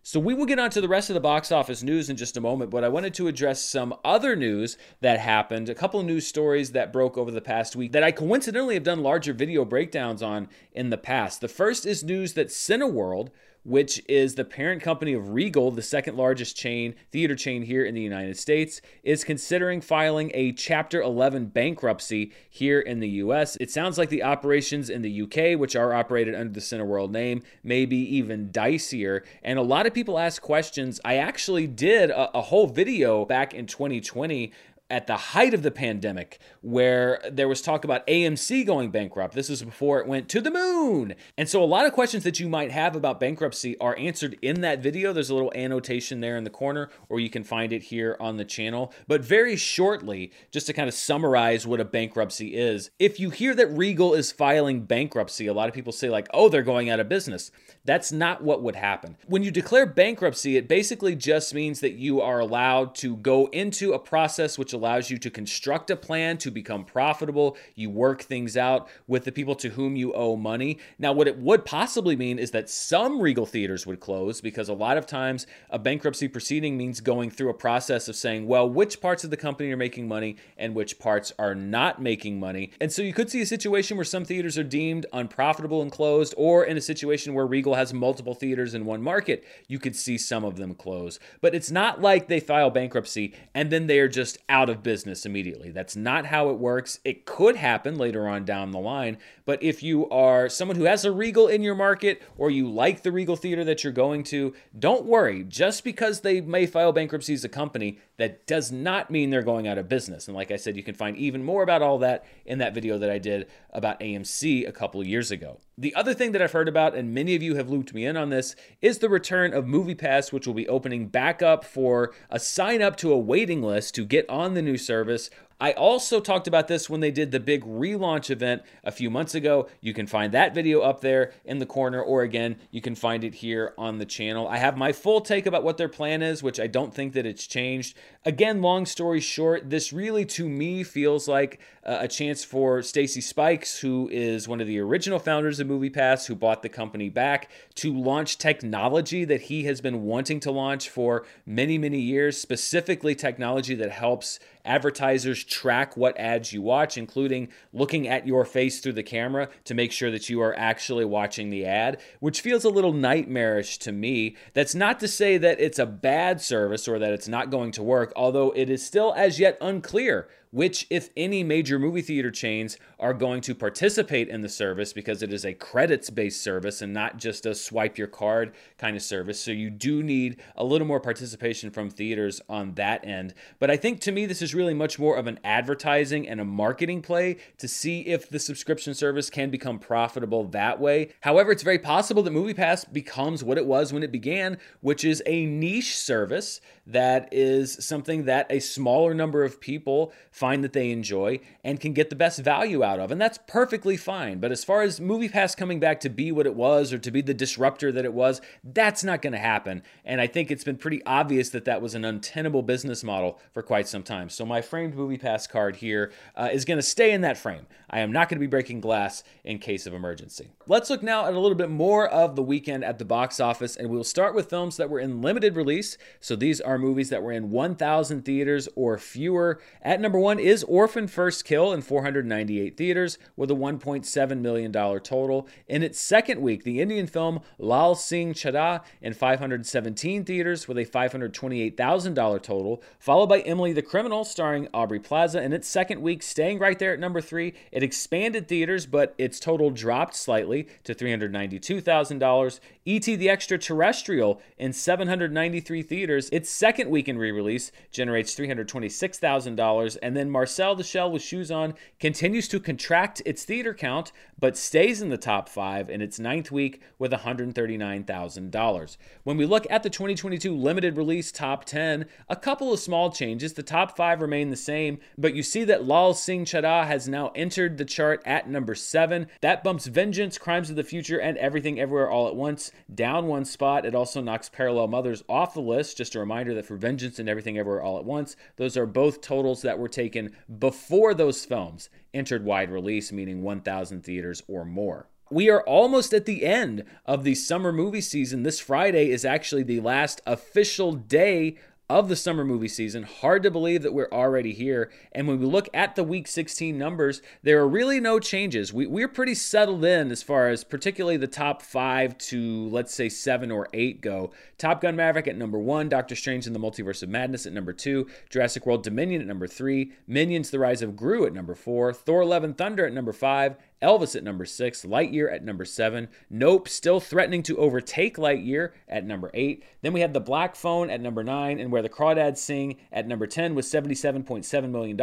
So 0.05 0.19
we 0.19 0.35
will 0.35 0.47
get 0.47 0.59
on 0.59 0.71
to 0.71 0.81
the 0.81 0.89
rest 0.89 1.11
of 1.11 1.15
the 1.15 1.21
box 1.21 1.53
office 1.53 1.81
news 1.85 2.11
in 2.11 2.17
just 2.17 2.37
a 2.37 2.41
moment, 2.41 2.73
but 2.73 2.83
I 2.83 2.89
wanted 2.89 3.15
to 3.15 3.29
address 3.29 3.63
some 3.65 3.95
other 4.05 4.35
news 4.35 4.77
that 5.01 5.21
happened, 5.21 5.69
a 5.69 5.77
couple 5.77 6.01
of 6.01 6.07
news 6.07 6.27
stories 6.27 6.73
that 6.73 6.93
broke 6.93 7.17
over 7.17 7.31
the 7.31 7.41
past 7.41 7.77
week 7.77 7.93
that 7.93 8.03
I 8.03 8.11
coincidentally 8.11 8.75
have 8.75 8.83
done 8.83 9.05
larger 9.05 9.33
video 9.33 9.65
breakdowns 9.65 10.21
on 10.21 10.49
in 10.73 10.91
the 10.91 10.99
past. 10.99 11.41
The 11.41 11.47
first 11.47 11.87
is 11.87 12.03
news 12.03 12.33
that 12.33 12.49
Cineworld 12.49 13.29
which 13.65 14.03
is 14.09 14.35
the 14.35 14.45
parent 14.45 14.83
company 14.83 15.13
of 15.13 15.31
Regal, 15.31 15.71
the 15.71 15.83
second 15.83 16.17
largest 16.17 16.57
chain, 16.57 16.95
theater 17.11 17.35
chain 17.35 17.63
here 17.63 17.85
in 17.85 17.95
the 17.95 18.01
United 18.01 18.37
States, 18.37 18.81
is 19.03 19.25
considering 19.25 19.81
filing 19.81 20.31
a 20.35 20.53
Chapter 20.53 21.01
11 21.01 21.47
bankruptcy 21.47 22.33
here 22.51 22.81
in 22.81 23.01
the 23.01 23.09
US. 23.09 23.57
It 23.57 23.71
sounds 23.71 23.99
like 23.99 24.09
the 24.09 24.23
operations 24.23 24.91
in 24.91 25.03
the 25.03 25.23
UK, 25.23 25.59
which 25.59 25.77
are 25.77 25.93
operated 25.93 26.35
under 26.35 26.53
the 26.53 26.61
Cineworld 26.61 27.11
name, 27.11 27.43
may 27.63 27.87
be 27.87 27.99
even 28.17 28.51
dicier. 28.51 29.25
And 29.43 29.59
a 29.59 29.63
lot 29.63 29.87
of 29.87 29.95
people 29.95 30.19
ask 30.19 30.43
questions. 30.43 31.01
I 31.05 31.17
actually 31.17 31.67
did 31.67 32.11
a, 32.11 32.37
a 32.39 32.43
whole 32.43 32.67
video 32.67 33.25
back 33.25 33.55
in 33.55 33.67
2020 33.67 34.53
at 34.93 35.07
the 35.07 35.17
height 35.17 35.55
of 35.55 35.63
the 35.63 35.71
pandemic 35.71 36.39
where 36.63 37.21
there 37.31 37.49
was 37.49 37.61
talk 37.61 37.85
about 37.85 38.07
AMC 38.07 38.65
going 38.65 38.91
bankrupt. 38.91 39.35
This 39.35 39.49
was 39.49 39.63
before 39.63 40.01
it 40.01 40.07
went 40.07 40.29
to 40.31 40.41
the 40.41 40.51
moon. 40.51 41.15
And 41.37 41.49
so 41.49 41.63
a 41.63 41.67
lot 41.67 41.87
of 41.87 41.93
questions 41.93 42.25
that 42.25 42.41
you 42.41 42.49
might 42.49 42.71
have 42.71 42.97
about 42.97 43.21
bankruptcy 43.21 43.77
are 43.79 43.99
answered 43.99 44.39
in 44.41 44.61
that 44.63 44.81
video. 44.81 45.13
There's 45.13 45.31
a 45.31 45.35
little 45.35 45.53
annotation 45.55 46.21
there 46.21 46.37
in 46.37 46.45
the 46.45 46.51
corner, 46.51 46.89
or 47.09 47.21
you 47.21 47.29
can 47.29 47.45
find 47.45 47.73
it 47.73 47.83
here 47.83 48.17
on 48.21 48.37
the 48.37 48.45
channel. 48.45 48.95
But 49.09 49.25
very 49.25 49.57
shortly, 49.57 50.33
just 50.53 50.67
to 50.69 50.73
kind 50.73 50.89
of 50.89 50.95
summarize 50.95 51.67
what 51.67 51.81
a 51.81 51.85
bankruptcy 51.85 52.55
is, 52.55 52.91
if 52.99 53.19
you 53.19 53.31
hear 53.31 53.55
that 53.57 53.67
Regal 53.67 54.15
is 54.15 54.31
filing 54.33 54.83
bankruptcy, 54.85 55.49
a 55.49 55.53
lot 55.53 55.69
of 55.69 55.75
people 55.75 55.93
say, 55.93 56.09
like, 56.09 56.29
oh, 56.33 56.49
they're 56.49 56.63
going 56.63 56.89
out 56.89 57.01
of 57.01 57.09
business. 57.09 57.51
That's 57.85 58.13
not 58.13 58.45
what 58.45 58.63
would 58.63 58.77
happen. 58.77 59.17
When 59.27 59.43
you 59.43 59.51
declare 59.51 59.87
bankruptcy, 59.87 60.57
it 60.57 60.69
basically 60.69 61.17
just 61.17 61.53
means 61.53 61.81
that 61.81 61.95
you 61.95 62.21
are 62.21 62.39
allowed 62.39 62.95
to 62.97 63.17
go 63.17 63.47
into 63.47 63.93
a 63.93 63.99
process 63.99 64.57
which 64.57 64.73
allows 64.73 65.11
you 65.11 65.19
to 65.19 65.31
construct 65.31 65.91
a 65.91 65.97
plan 65.97 66.39
to 66.39 66.52
become 66.53 66.85
profitable. 66.85 67.57
You 67.75 67.91
work 67.91 68.23
things 68.23 68.57
out 68.57 68.89
with 69.07 69.25
the 69.25 69.33
people 69.33 69.55
to 69.57 69.71
whom 69.71 69.97
you 69.97 70.13
owe 70.13 70.37
money. 70.37 70.79
Now, 70.99 71.13
what 71.13 71.29
it 71.29 71.39
would 71.39 71.65
possibly 71.65 72.17
mean 72.17 72.39
is 72.39 72.51
that 72.53 72.71
some 72.71 73.21
Regal 73.21 73.47
theaters 73.47 73.87
would 73.87 74.01
close 74.01 74.41
because 74.41 74.69
a 74.69 74.75
lot 74.75 74.97
of 74.97 75.07
times 75.07 75.47
a 75.71 75.79
bankruptcy 75.79 76.29
proceeding 76.29 76.77
means 76.77 77.01
going 77.01 77.31
through 77.31 77.51
a 77.51 77.55
process 77.55 78.09
of 78.09 78.17
saying, 78.17 78.47
well, 78.47 78.69
which 78.69 79.01
parts 79.01 79.25
of 79.25 79.31
the 79.31 79.37
company 79.37 79.73
are 79.73 79.77
making 79.77 80.09
money 80.09 80.37
and 80.57 80.75
which 80.75 80.99
parts 80.99 81.33
are 81.39 81.55
not 81.55 82.01
making 82.01 82.39
money. 82.39 82.71
And 82.81 82.93
so 82.93 83.03
you 83.03 83.13
could 83.13 83.31
see 83.31 83.41
a 83.41 83.47
situation 83.47 83.97
where 83.97 84.05
some 84.05 84.25
theaters 84.25 84.59
are 84.59 84.65
deemed 84.65 85.07
unprofitable 85.13 85.83
and 85.83 85.91
closed, 85.91 86.35
or 86.37 86.65
in 86.65 86.77
a 86.77 86.81
situation 86.81 87.35
where 87.35 87.47
Regal 87.47 87.75
has 87.75 87.95
multiple 87.95 88.35
theaters 88.35 88.75
in 88.75 88.85
one 88.85 89.03
market, 89.03 89.45
you 89.69 89.79
could 89.79 89.97
see 89.97 90.19
some 90.19 90.45
of 90.45 90.57
them 90.57 90.75
close. 90.75 91.19
But 91.41 91.55
it's 91.55 91.71
not 91.71 92.01
like 92.01 92.29
they 92.29 92.41
file 92.41 92.71
bankruptcy 92.71 93.35
and 93.55 93.71
then 93.71 93.87
they 93.87 93.99
are 93.99 94.09
just 94.09 94.39
out 94.49 94.69
of 94.69 94.83
business 94.83 95.27
immediately. 95.27 95.71
That's 95.71 95.97
not 95.97 96.27
how 96.27 96.42
it 96.51 96.59
works. 96.59 97.01
It 97.05 97.27
could 97.27 97.57
happen 97.57 97.97
later 97.97 98.29
on 98.29 98.45
down 98.45 98.71
the 98.71 98.79
line, 98.79 99.19
but 99.45 99.63
if 99.63 99.83
you 99.83 100.09
are 100.11 100.49
someone 100.49 100.77
who 100.77 100.85
has 100.85 101.05
a 101.05 101.13
Regal 101.13 101.49
in 101.49 101.63
your 101.63 101.75
market 101.75 102.23
or 102.37 102.51
you 102.51 102.69
like 102.69 103.03
the 103.03 103.13
Regal 103.13 103.37
theater 103.37 103.65
that 103.65 103.83
you're 103.83 103.93
going 103.93 104.23
to, 104.25 104.55
don't 104.79 105.05
worry. 105.05 105.45
Just 105.45 105.85
because 105.85 106.21
they 106.21 106.41
may 106.41 106.67
file 106.67 106.93
bankruptcy 106.93 107.35
as 107.35 107.45
a 107.45 107.49
company, 107.49 107.99
that 108.19 108.47
does 108.47 108.71
not 108.71 109.11
mean 109.11 109.31
they're 109.31 109.43
going 109.43 109.67
out 109.67 109.79
of 109.79 109.89
business. 109.89 110.29
And 110.29 110.37
like 110.37 110.51
I 110.51 110.57
said, 110.57 110.77
you 110.77 110.83
can 110.83 110.95
find 110.95 111.17
even 111.17 111.43
more 111.43 111.63
about 111.63 111.83
all 111.83 111.99
that 111.99 112.25
in 112.47 112.59
that 112.59 112.75
video 112.75 112.99
that 112.99 113.11
I 113.11 113.19
did 113.19 113.49
about 113.71 114.01
AMC 114.01 114.69
a 114.69 114.73
couple 114.73 115.05
years 115.05 115.31
ago. 115.31 115.59
The 115.77 115.95
other 115.95 116.15
thing 116.15 116.33
that 116.33 116.43
I've 116.43 116.53
heard 116.53 116.69
about, 116.69 116.95
and 116.95 117.15
many 117.15 117.35
of 117.35 117.43
you 117.43 117.57
have 117.57 117.71
looped 117.71 117.95
me 117.95 118.05
in 118.07 118.17
on 118.17 118.29
this, 118.29 118.55
is 118.81 118.99
the 118.99 119.09
return 119.09 119.53
of 119.53 119.65
MoviePass, 119.65 120.33
which 120.33 120.47
will 120.47 120.55
be 120.55 120.69
opening 120.69 121.09
back 121.09 121.43
up 121.43 121.65
for 121.65 122.13
a 122.31 122.39
sign 122.39 122.83
up 122.83 122.97
to 122.99 123.13
a 123.13 123.19
waiting 123.19 123.63
list 123.63 123.95
to 123.95 124.05
get 124.05 124.29
on 124.29 124.55
the 124.55 124.63
new 124.63 124.77
service 124.77 125.31
I 125.63 125.71
also 125.75 126.19
talked 126.19 126.49
about 126.49 126.67
this 126.67 126.91
when 126.91 126.99
they 126.99 127.13
did 127.13 127.31
the 127.31 127.39
big 127.39 127.63
relaunch 127.63 128.31
event 128.31 128.63
a 128.83 128.91
few 128.91 129.11
months 129.11 129.37
ago. 129.37 129.69
You 129.81 129.95
can 129.95 130.09
find 130.09 130.33
that 130.33 130.57
video 130.57 130.81
up 130.81 131.03
there 131.03 131.35
in 131.45 131.61
the 131.61 131.67
corner, 131.67 132.03
or 132.03 132.23
again, 132.23 132.57
you 132.73 132.81
can 132.81 132.97
find 132.97 133.23
it 133.23 133.33
here 133.33 133.73
on 133.79 133.99
the 133.99 134.05
channel. 134.05 134.49
I 134.49 134.57
have 134.57 134.77
my 134.77 134.91
full 134.91 135.21
take 135.21 135.47
about 135.47 135.63
what 135.63 135.77
their 135.77 135.89
plan 135.89 136.21
is, 136.21 136.43
which 136.43 136.59
I 136.59 136.67
don't 136.67 136.93
think 136.93 137.13
that 137.13 137.27
it's 137.27 137.47
changed. 137.47 137.97
Again, 138.25 138.63
long 138.63 138.87
story 138.87 139.19
short, 139.19 139.69
this 139.69 139.93
really 139.93 140.25
to 140.27 140.49
me 140.49 140.85
feels 140.85 141.27
like 141.27 141.59
a 141.83 142.07
chance 142.07 142.45
for 142.45 142.81
Stacy 142.81 143.21
Spikes, 143.21 143.81
who 143.81 144.09
is 144.13 144.47
one 144.47 144.61
of 144.61 144.69
the 144.69 144.79
original 144.79 145.19
founders 145.19 145.59
of 145.59 145.67
MoviePass, 145.67 146.29
who 146.29 146.37
bought 146.37 146.63
the 146.63 146.69
company 146.69 147.09
back, 147.09 147.51
to 147.75 147.93
launch 147.93 148.39
technology 148.39 149.25
that 149.25 149.43
he 149.43 149.65
has 149.65 149.81
been 149.81 150.05
wanting 150.05 150.39
to 150.39 150.53
launch 150.53 150.89
for 150.89 151.27
many, 151.45 151.79
many 151.79 151.99
years, 151.99 152.41
specifically 152.41 153.17
technology 153.17 153.75
that 153.75 153.91
helps 153.91 154.39
advertisers 154.65 155.43
track 155.43 155.97
what 155.97 156.17
ads 156.17 156.53
you 156.53 156.63
watch, 156.63 156.97
including 156.97 157.49
looking 157.73 158.07
at 158.07 158.29
your 158.29 158.45
face 158.45 158.79
through 158.79 158.93
the 158.93 159.03
camera 159.03 159.49
to 159.65 159.75
make 159.75 159.91
sure 159.91 160.13
that 160.13 160.31
you 160.31 160.41
are 160.41 160.57
actually 160.57 161.05
watching 161.05 161.51
the 161.51 161.67
ad, 161.67 162.01
which 162.21 162.41
feels 162.41 162.63
a 162.63 162.71
little 162.71 162.93
nightmarish 162.93 163.77
to 163.79 163.91
me. 163.91 164.37
That's 164.55 164.77
not 164.77 165.01
to 165.01 165.09
say 165.09 165.37
that 165.39 165.59
it's 165.59 165.81
a 165.81 165.87
bad 165.87 166.41
service 166.41 166.87
or 166.87 167.01
that 167.01 167.13
it's 167.13 167.27
not 167.27 167.51
going 167.51 167.73
to 167.73 167.83
work, 167.83 168.12
although 168.17 168.51
it 168.53 168.71
is 168.71 168.85
still 168.85 169.13
as 169.15 169.39
yet 169.39 169.57
unclear 169.61 170.29
which, 170.53 170.87
if 170.91 171.09
any, 171.17 171.43
major 171.43 171.79
movie 171.79 172.03
theater 172.03 172.31
chains 172.31 172.77
are 173.01 173.15
going 173.15 173.41
to 173.41 173.55
participate 173.55 174.29
in 174.29 174.43
the 174.43 174.49
service 174.49 174.93
because 174.93 175.23
it 175.23 175.33
is 175.33 175.45
a 175.45 175.55
credits 175.55 176.11
based 176.11 176.43
service 176.43 176.83
and 176.83 176.93
not 176.93 177.17
just 177.17 177.47
a 177.47 177.55
swipe 177.55 177.99
your 177.99 178.07
card 178.07 178.53
kind 178.79 178.95
of 178.95 179.03
service. 179.03 179.41
So 179.41 179.51
you 179.51 179.71
do 179.71 180.03
need 180.03 180.41
a 180.55 180.63
little 180.63 180.87
more 180.87 181.01
participation 181.01 181.71
from 181.71 181.91
theaters 181.91 182.41
on 182.49 182.75
that 182.75 183.05
end. 183.05 183.35
But 183.59 183.71
I 183.71 183.77
think 183.77 184.01
to 184.03 184.13
me, 184.13 184.27
this 184.27 184.43
is 184.43 184.55
really 184.55 184.75
much 184.75 184.99
more 184.99 185.17
of 185.17 185.27
an 185.27 185.41
advertising 185.43 186.29
and 186.29 186.41
a 186.41 186.45
marketing 186.45 187.01
play 187.01 187.39
to 187.59 187.67
see 187.67 188.03
if 188.03 188.29
the 188.29 188.39
subscription 188.39 188.95
service 188.95 189.31
can 189.31 189.51
become 189.51 189.79
profitable 189.79 190.45
that 190.49 190.79
way. 190.79 191.15
However, 191.23 191.51
it's 191.51 191.63
very 191.63 191.79
possible 191.79 192.23
that 192.23 192.33
MoviePass 192.33 192.93
becomes 192.93 193.43
what 193.43 193.57
it 193.57 193.67
was 193.67 193.93
when 193.93 194.03
it 194.03 194.13
began, 194.13 194.59
which 194.81 195.03
is 195.03 195.23
a 195.25 195.47
niche 195.47 195.97
service 195.97 196.61
that 196.87 197.29
is 197.33 197.85
something 197.85 198.25
that 198.25 198.47
a 198.51 198.61
smaller 198.61 199.15
number 199.15 199.45
of 199.45 199.61
people 199.61 200.13
find 200.43 200.65
that 200.65 200.73
they 200.73 200.91
enjoy 200.91 201.39
and 201.63 201.79
can 201.79 201.93
get 201.93 202.11
the 202.11 202.17
best 202.17 202.41
value 202.41 202.83
out 202.83 202.99
of. 202.99 203.13
And 203.13 203.21
that's 203.21 203.39
perfectly 203.47 203.97
fine. 203.97 204.41
But 204.41 204.51
as 204.51 204.65
far 204.65 204.83
as 204.83 204.99
MoviePass 204.99 205.57
coming 205.57 205.79
back 205.79 206.01
to 206.01 206.09
be 206.09 206.33
what 206.33 206.47
it 206.47 206.57
was 206.57 206.93
or 206.93 206.99
to 206.99 207.13
be 207.13 207.23
the 207.23 207.33
disruptor 207.33 207.93
that 207.93 208.05
it 208.05 208.13
was, 208.13 208.41
that's 208.65 209.05
not 209.05 209.23
going 209.23 209.35
to 209.35 209.39
happen. 209.39 209.85
And 210.05 210.21
I 210.21 210.27
think 210.27 210.51
it's 210.51 210.65
been 210.65 210.79
pretty 210.79 211.01
obvious 211.07 211.51
that 211.51 211.65
that 211.67 211.81
was 211.81 211.95
an 211.95 212.05
untenable 212.05 212.63
business 212.63 213.05
model 213.05 213.39
for 213.55 213.63
quite 213.63 213.87
some 213.87 214.03
time. 214.03 214.29
So 214.31 214.45
my 214.45 214.63
framed 214.63 214.97
MoviePass 214.97 215.49
card 215.49 215.77
here 215.77 216.11
uh, 216.35 216.49
is 216.53 216.65
going 216.65 216.79
to 216.79 216.83
stay 216.83 217.13
in 217.13 217.21
that 217.21 217.39
frame. 217.39 217.69
I 217.89 218.01
am 218.01 218.11
not 218.11 218.29
going 218.29 218.39
to 218.39 218.45
be 218.45 218.51
breaking 218.51 218.81
glass 218.81 219.23
in 219.45 219.61
case 219.61 219.87
of 219.87 219.95
emergency. 219.95 220.51
Let's 220.67 220.91
look 220.91 221.05
now 221.05 221.27
at 221.27 221.35
a 221.35 221.39
little 221.39 221.57
bit 221.57 221.71
more 221.71 222.09
of 222.09 222.35
the 222.35 222.43
weekend 222.43 222.85
at 222.85 222.99
the 222.99 223.05
box 223.05 223.39
office, 223.39 223.77
and 223.77 223.91
we'll 223.91 224.03
start 224.03 224.35
with 224.35 224.51
films 224.51 224.77
that 224.79 224.91
were 224.91 224.99
in 224.99 225.23
limited 225.23 225.55
release. 225.55 225.99
So 226.19 226.35
these 226.35 226.61
are 226.61 226.79
movies 226.79 227.11
that 227.11 227.23
were 227.23 227.33
in 227.33 227.51
1,000 227.51 228.25
theaters 228.25 228.69
or 228.75 228.99
fewer. 228.99 229.61
At 229.83 230.01
number 230.01 230.19
one 230.33 230.39
is 230.39 230.65
Orphan 230.65 231.09
First 231.09 231.45
Kill 231.45 231.75
in 231.75 231.83
498 231.83 232.75
theaters 232.75 233.19
with 233.37 233.51
a 233.51 233.55
$1.7 233.55 234.41
million 234.41 234.73
total. 234.73 235.47
In 235.69 235.83
its 235.83 236.01
second 236.01 236.41
week, 236.41 236.65
the 236.65 236.81
Indian 236.81 237.07
film 237.07 237.41
Lal 237.59 237.95
Singh 237.95 238.33
Chaddha 238.33 238.83
in 239.03 239.13
517 239.13 240.25
theaters 240.25 240.67
with 240.67 240.79
a 240.79 240.87
$528,000 240.87 242.43
total, 242.43 242.83
followed 242.99 243.27
by 243.27 243.41
Emily 243.41 243.75
the 243.75 243.83
Criminal 243.83 244.25
starring 244.25 244.69
Aubrey 244.73 245.01
Plaza 245.01 245.43
in 245.43 245.53
its 245.53 245.69
second 245.69 246.01
week, 246.01 246.23
staying 246.23 246.59
right 246.59 246.79
there 246.79 246.95
at 246.95 246.99
number 246.99 247.21
three. 247.21 247.53
It 247.71 247.83
expanded 247.83 248.49
theaters, 248.49 248.87
but 248.87 249.15
its 249.19 249.39
total 249.39 249.69
dropped 249.69 250.17
slightly 250.17 250.67
to 250.85 250.95
$392,000. 250.95 252.59
E.T. 252.85 253.17
the 253.17 253.31
Extraterrestrial 253.31 254.41
in 254.59 254.73
793 254.73 255.83
theaters. 255.83 256.29
Its 256.33 256.49
second 256.51 256.91
weekend 256.91 257.19
re 257.19 257.31
release 257.31 257.71
generates 257.93 258.35
$326,000. 258.35 259.99
And 260.03 260.17
then 260.17 260.22
Marcel 260.31 260.75
the 260.75 260.85
Shell 260.85 261.11
with 261.11 261.23
Shoes 261.23 261.51
On 261.51 261.75
continues 261.99 262.49
to 262.49 262.61
contract 262.61 263.23
its 263.25 263.45
theater 263.45 263.75
count, 263.75 264.13
but 264.39 264.57
stays 264.57 265.01
in 265.01 265.09
the 265.09 265.17
top 265.17 265.49
five 265.49 265.89
in 265.89 266.03
its 266.03 266.19
ninth 266.19 266.53
week 266.53 266.83
with 266.99 267.13
$139,000. 267.13 268.97
When 269.25 269.37
we 269.37 269.47
look 269.47 269.67
at 269.71 269.83
the 269.83 269.91
2022 269.91 270.55
limited 270.55 270.97
release 270.97 271.33
top 271.33 271.65
10, 271.65 272.07
a 272.29 272.37
couple 272.37 272.73
of 272.73 272.81
small 272.81 273.11
changes. 273.11 273.55
The 273.55 273.63
top 273.63 273.97
five 273.97 274.21
remain 274.21 274.51
the 274.51 274.57
same, 274.57 274.99
but 275.17 275.35
you 275.35 275.43
see 275.43 275.65
that 275.65 275.87
Lal 275.87 276.15
Singh 276.15 276.45
Chaddha 276.45 276.87
has 276.87 277.09
now 277.09 277.33
entered 277.35 277.79
the 277.79 277.85
chart 277.85 278.23
at 278.25 278.49
number 278.49 278.75
seven. 278.75 279.29
That 279.41 279.65
bumps 279.65 279.87
Vengeance, 279.87 280.39
Crimes 280.39 280.71
of 280.71 280.77
the 280.77 280.85
Future, 280.85 281.19
and 281.19 281.39
Everything 281.39 281.81
Everywhere 281.81 282.11
All 282.11 282.29
at 282.29 282.37
Once 282.37 282.73
down 282.93 283.27
one 283.27 283.45
spot. 283.45 283.87
It 283.87 283.95
also 283.95 284.21
knocks 284.21 284.49
Parallel 284.49 284.89
Mothers 284.89 285.23
off 285.29 285.55
the 285.55 285.61
list. 285.61 285.97
Just 285.97 286.15
a 286.15 286.21
reminder 286.21 286.55
that 286.55 286.67
for 286.67 286.77
Vengeance 286.77 287.19
and 287.19 287.29
Everything 287.29 287.59
Everywhere 287.59 287.83
All 287.83 287.99
at 287.99 288.05
Once, 288.05 288.37
those 288.57 288.77
are 288.77 288.87
both 288.87 289.21
totals 289.21 289.63
that 289.63 289.79
were 289.79 289.89
taken 289.89 290.12
before 290.59 291.15
those 291.15 291.45
films 291.45 291.89
entered 292.13 292.45
wide 292.45 292.71
release, 292.71 293.13
meaning 293.13 293.43
1,000 293.43 294.03
theaters 294.05 294.43
or 294.47 294.65
more 294.65 295.09
we 295.33 295.49
are 295.49 295.63
almost 295.63 296.13
at 296.13 296.27
the 296.27 296.45
end 296.45 296.85
of 297.07 297.25
the 297.25 297.35
summer 297.35 297.73
movie 297.73 298.03
season. 298.03 298.43
This 298.43 298.61
Friday 298.61 299.11
is 299.11 299.25
actually 299.25 299.63
the 299.63 299.81
last 299.81 300.21
official 300.27 300.93
day 300.93 301.57
of 301.93 302.09
the 302.09 302.17
summer 302.17 302.43
movie 302.43 302.69
season. 302.69 303.03
Hard 303.03 303.43
to 303.43 303.51
believe 303.51 303.83
that 303.83 303.93
we're 303.93 304.09
already 304.11 304.55
here. 304.55 304.91
And 305.13 305.29
when 305.29 305.39
we 305.39 305.45
look 305.45 305.69
at 305.75 305.95
the 305.95 306.03
week 306.03 306.27
16 306.27 306.79
numbers, 306.79 307.21
there 307.43 307.61
are 307.61 307.69
really 307.69 308.01
no 308.01 308.19
changes. 308.19 308.73
We, 308.73 308.87
we're 308.87 309.09
pretty 309.09 309.35
settled 309.35 309.85
in 309.85 310.11
as 310.11 310.23
far 310.23 310.49
as 310.49 310.65
particularly 310.65 311.19
the 311.19 311.27
top 311.27 311.61
five 311.61 312.17
to, 312.17 312.67
let's 312.71 312.95
say, 312.95 313.11
seven 313.11 313.51
or 313.51 313.69
eight 313.75 314.01
go. 314.01 314.33
Top 314.57 314.81
Gun 314.81 314.97
Maverick 314.97 315.29
at 315.29 315.37
number 315.37 315.59
one, 315.59 315.91
Doctor 315.91 316.17
Strange 316.17 316.47
in 316.47 316.55
the 316.55 316.59
Multiverse 316.59 317.03
of 317.03 317.11
Madness 317.11 317.45
at 317.45 317.53
number 317.53 317.75
two, 317.75 318.09
Jurassic 318.31 318.65
World 318.65 318.83
Dominion 318.83 319.21
at 319.21 319.27
number 319.27 319.47
three, 319.47 319.93
Minions 320.07 320.49
The 320.49 320.59
Rise 320.59 320.81
of 320.81 320.97
Gru 320.97 321.27
at 321.27 321.35
number 321.35 321.55
four, 321.55 321.93
Thor 321.93 322.25
Love 322.25 322.43
and 322.43 322.57
Thunder 322.57 322.87
at 322.87 322.95
number 322.95 323.13
five, 323.13 323.57
Elvis 323.83 324.17
at 324.17 324.25
number 324.25 324.45
six, 324.45 324.85
Lightyear 324.85 325.33
at 325.33 325.45
number 325.45 325.65
seven, 325.65 326.09
Nope 326.31 326.69
still 326.69 327.01
threatening 327.01 327.43
to 327.43 327.59
overtake 327.59 328.17
Lightyear 328.17 328.71
at 328.89 329.05
number 329.05 329.31
eight. 329.35 329.65
Then 329.83 329.93
we 329.93 330.01
have 330.01 330.13
The 330.13 330.21
Black 330.21 330.55
Phone 330.55 330.89
at 330.89 331.01
number 331.01 331.25
nine, 331.25 331.59
and 331.59 331.73
Where 331.73 331.83
the 331.83 331.89
Crawdads 331.89 332.39
Sing 332.39 332.77
at 332.93 333.07
number 333.07 333.27
10 333.27 333.55
with 333.55 333.67
$77.7 333.67 334.71
million. 334.71 334.97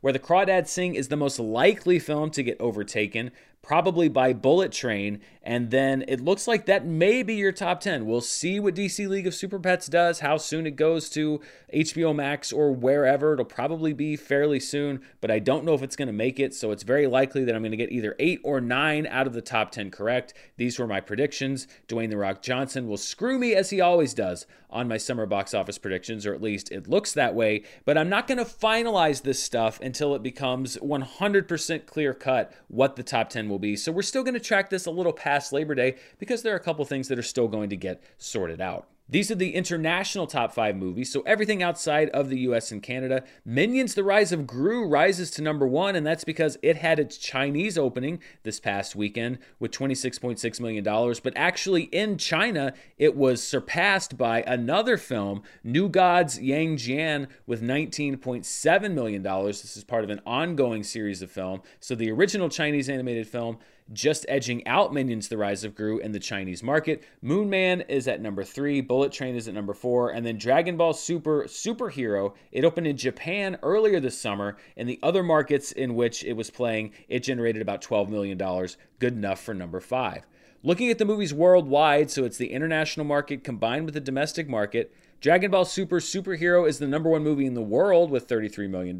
Where 0.00 0.12
the 0.12 0.18
Crawdads 0.18 0.68
Sing 0.68 0.94
is 0.94 1.08
the 1.08 1.16
most 1.16 1.38
likely 1.38 1.98
film 1.98 2.30
to 2.30 2.42
get 2.42 2.60
overtaken 2.60 3.30
probably 3.66 4.08
by 4.08 4.32
Bullet 4.32 4.70
Train. 4.70 5.20
And 5.42 5.70
then 5.70 6.04
it 6.08 6.20
looks 6.20 6.48
like 6.48 6.66
that 6.66 6.86
may 6.86 7.22
be 7.22 7.34
your 7.34 7.52
top 7.52 7.80
10. 7.80 8.06
We'll 8.06 8.20
see 8.20 8.58
what 8.58 8.74
DC 8.74 9.08
League 9.08 9.26
of 9.26 9.34
Super 9.34 9.58
Pets 9.58 9.88
does, 9.88 10.20
how 10.20 10.38
soon 10.38 10.66
it 10.66 10.76
goes 10.76 11.08
to 11.10 11.40
HBO 11.72 12.14
Max 12.14 12.52
or 12.52 12.72
wherever. 12.72 13.34
It'll 13.34 13.44
probably 13.44 13.92
be 13.92 14.16
fairly 14.16 14.58
soon, 14.58 15.02
but 15.20 15.30
I 15.30 15.38
don't 15.38 15.64
know 15.64 15.74
if 15.74 15.82
it's 15.82 15.96
going 15.96 16.06
to 16.06 16.12
make 16.12 16.40
it. 16.40 16.54
So 16.54 16.70
it's 16.70 16.82
very 16.82 17.06
likely 17.06 17.44
that 17.44 17.54
I'm 17.54 17.62
going 17.62 17.70
to 17.72 17.76
get 17.76 17.92
either 17.92 18.16
eight 18.18 18.40
or 18.42 18.60
nine 18.60 19.06
out 19.06 19.26
of 19.26 19.34
the 19.34 19.42
top 19.42 19.70
10 19.72 19.90
correct. 19.90 20.34
These 20.56 20.78
were 20.78 20.86
my 20.86 21.00
predictions. 21.00 21.68
Dwayne 21.88 22.10
The 22.10 22.16
Rock 22.16 22.42
Johnson 22.42 22.88
will 22.88 22.96
screw 22.96 23.38
me 23.38 23.54
as 23.54 23.70
he 23.70 23.80
always 23.80 24.14
does 24.14 24.46
on 24.70 24.88
my 24.88 24.96
summer 24.96 25.26
box 25.26 25.54
office 25.54 25.78
predictions, 25.78 26.26
or 26.26 26.34
at 26.34 26.42
least 26.42 26.70
it 26.70 26.88
looks 26.88 27.12
that 27.12 27.34
way. 27.34 27.62
But 27.84 27.96
I'm 27.96 28.08
not 28.08 28.26
going 28.26 28.38
to 28.38 28.44
finalize 28.44 29.22
this 29.22 29.42
stuff 29.42 29.80
until 29.80 30.14
it 30.14 30.22
becomes 30.22 30.76
100% 30.78 31.86
clear 31.86 32.14
cut 32.14 32.52
what 32.68 32.96
the 32.96 33.02
top 33.02 33.30
10 33.30 33.48
will 33.48 33.55
will 33.56 33.60
be. 33.60 33.74
So 33.74 33.90
we're 33.90 34.02
still 34.02 34.22
going 34.22 34.34
to 34.34 34.40
track 34.40 34.68
this 34.68 34.84
a 34.84 34.90
little 34.90 35.14
past 35.14 35.50
Labor 35.50 35.74
Day 35.74 35.96
because 36.18 36.42
there 36.42 36.52
are 36.52 36.58
a 36.58 36.60
couple 36.60 36.84
things 36.84 37.08
that 37.08 37.18
are 37.18 37.22
still 37.22 37.48
going 37.48 37.70
to 37.70 37.76
get 37.76 38.02
sorted 38.18 38.60
out. 38.60 38.86
These 39.08 39.30
are 39.30 39.36
the 39.36 39.54
international 39.54 40.26
top 40.26 40.52
five 40.52 40.74
movies, 40.74 41.12
so 41.12 41.20
everything 41.20 41.62
outside 41.62 42.08
of 42.10 42.28
the 42.28 42.40
US 42.40 42.72
and 42.72 42.82
Canada. 42.82 43.22
Minions 43.44 43.94
The 43.94 44.02
Rise 44.02 44.32
of 44.32 44.48
Gru 44.48 44.84
rises 44.84 45.30
to 45.32 45.42
number 45.42 45.64
one, 45.64 45.94
and 45.94 46.04
that's 46.04 46.24
because 46.24 46.58
it 46.60 46.78
had 46.78 46.98
its 46.98 47.16
Chinese 47.16 47.78
opening 47.78 48.20
this 48.42 48.58
past 48.58 48.96
weekend 48.96 49.38
with 49.60 49.70
$26.6 49.70 50.60
million. 50.60 50.82
But 51.22 51.34
actually, 51.36 51.84
in 51.84 52.18
China, 52.18 52.74
it 52.98 53.14
was 53.14 53.40
surpassed 53.40 54.18
by 54.18 54.42
another 54.42 54.96
film, 54.96 55.44
New 55.62 55.88
Gods 55.88 56.40
Yang 56.40 56.76
Jian, 56.78 57.28
with 57.46 57.62
$19.7 57.62 58.92
million. 58.92 59.22
This 59.22 59.76
is 59.76 59.84
part 59.84 60.02
of 60.02 60.10
an 60.10 60.20
ongoing 60.26 60.82
series 60.82 61.22
of 61.22 61.30
film. 61.30 61.62
So 61.78 61.94
the 61.94 62.10
original 62.10 62.48
Chinese 62.48 62.88
animated 62.88 63.28
film 63.28 63.58
just 63.92 64.26
edging 64.28 64.66
out 64.66 64.92
Minions 64.92 65.28
The 65.28 65.36
Rise 65.36 65.64
of 65.64 65.74
Gru 65.74 65.98
in 65.98 66.12
the 66.12 66.18
Chinese 66.18 66.62
market. 66.62 67.04
Moon 67.22 67.48
Man 67.48 67.82
is 67.82 68.08
at 68.08 68.20
number 68.20 68.42
three, 68.42 68.80
Bullet 68.80 69.12
Train 69.12 69.36
is 69.36 69.48
at 69.48 69.54
number 69.54 69.74
four, 69.74 70.10
and 70.10 70.26
then 70.26 70.38
Dragon 70.38 70.76
Ball 70.76 70.92
Super 70.92 71.44
Superhero. 71.44 72.34
It 72.50 72.64
opened 72.64 72.86
in 72.86 72.96
Japan 72.96 73.58
earlier 73.62 74.00
this 74.00 74.20
summer. 74.20 74.56
In 74.76 74.86
the 74.86 74.98
other 75.02 75.22
markets 75.22 75.72
in 75.72 75.94
which 75.94 76.24
it 76.24 76.34
was 76.34 76.50
playing, 76.50 76.92
it 77.08 77.20
generated 77.20 77.62
about 77.62 77.82
$12 77.82 78.08
million, 78.08 78.38
good 78.98 79.12
enough 79.12 79.40
for 79.40 79.54
number 79.54 79.80
five. 79.80 80.26
Looking 80.62 80.90
at 80.90 80.98
the 80.98 81.04
movies 81.04 81.32
worldwide, 81.32 82.10
so 82.10 82.24
it's 82.24 82.38
the 82.38 82.50
international 82.50 83.06
market 83.06 83.44
combined 83.44 83.84
with 83.84 83.94
the 83.94 84.00
domestic 84.00 84.48
market, 84.48 84.92
Dragon 85.22 85.50
Ball 85.50 85.64
Super 85.64 85.98
Superhero 85.98 86.68
is 86.68 86.78
the 86.78 86.86
number 86.86 87.08
one 87.08 87.24
movie 87.24 87.46
in 87.46 87.54
the 87.54 87.62
world 87.62 88.10
with 88.10 88.28
$33 88.28 88.68
million, 88.68 88.98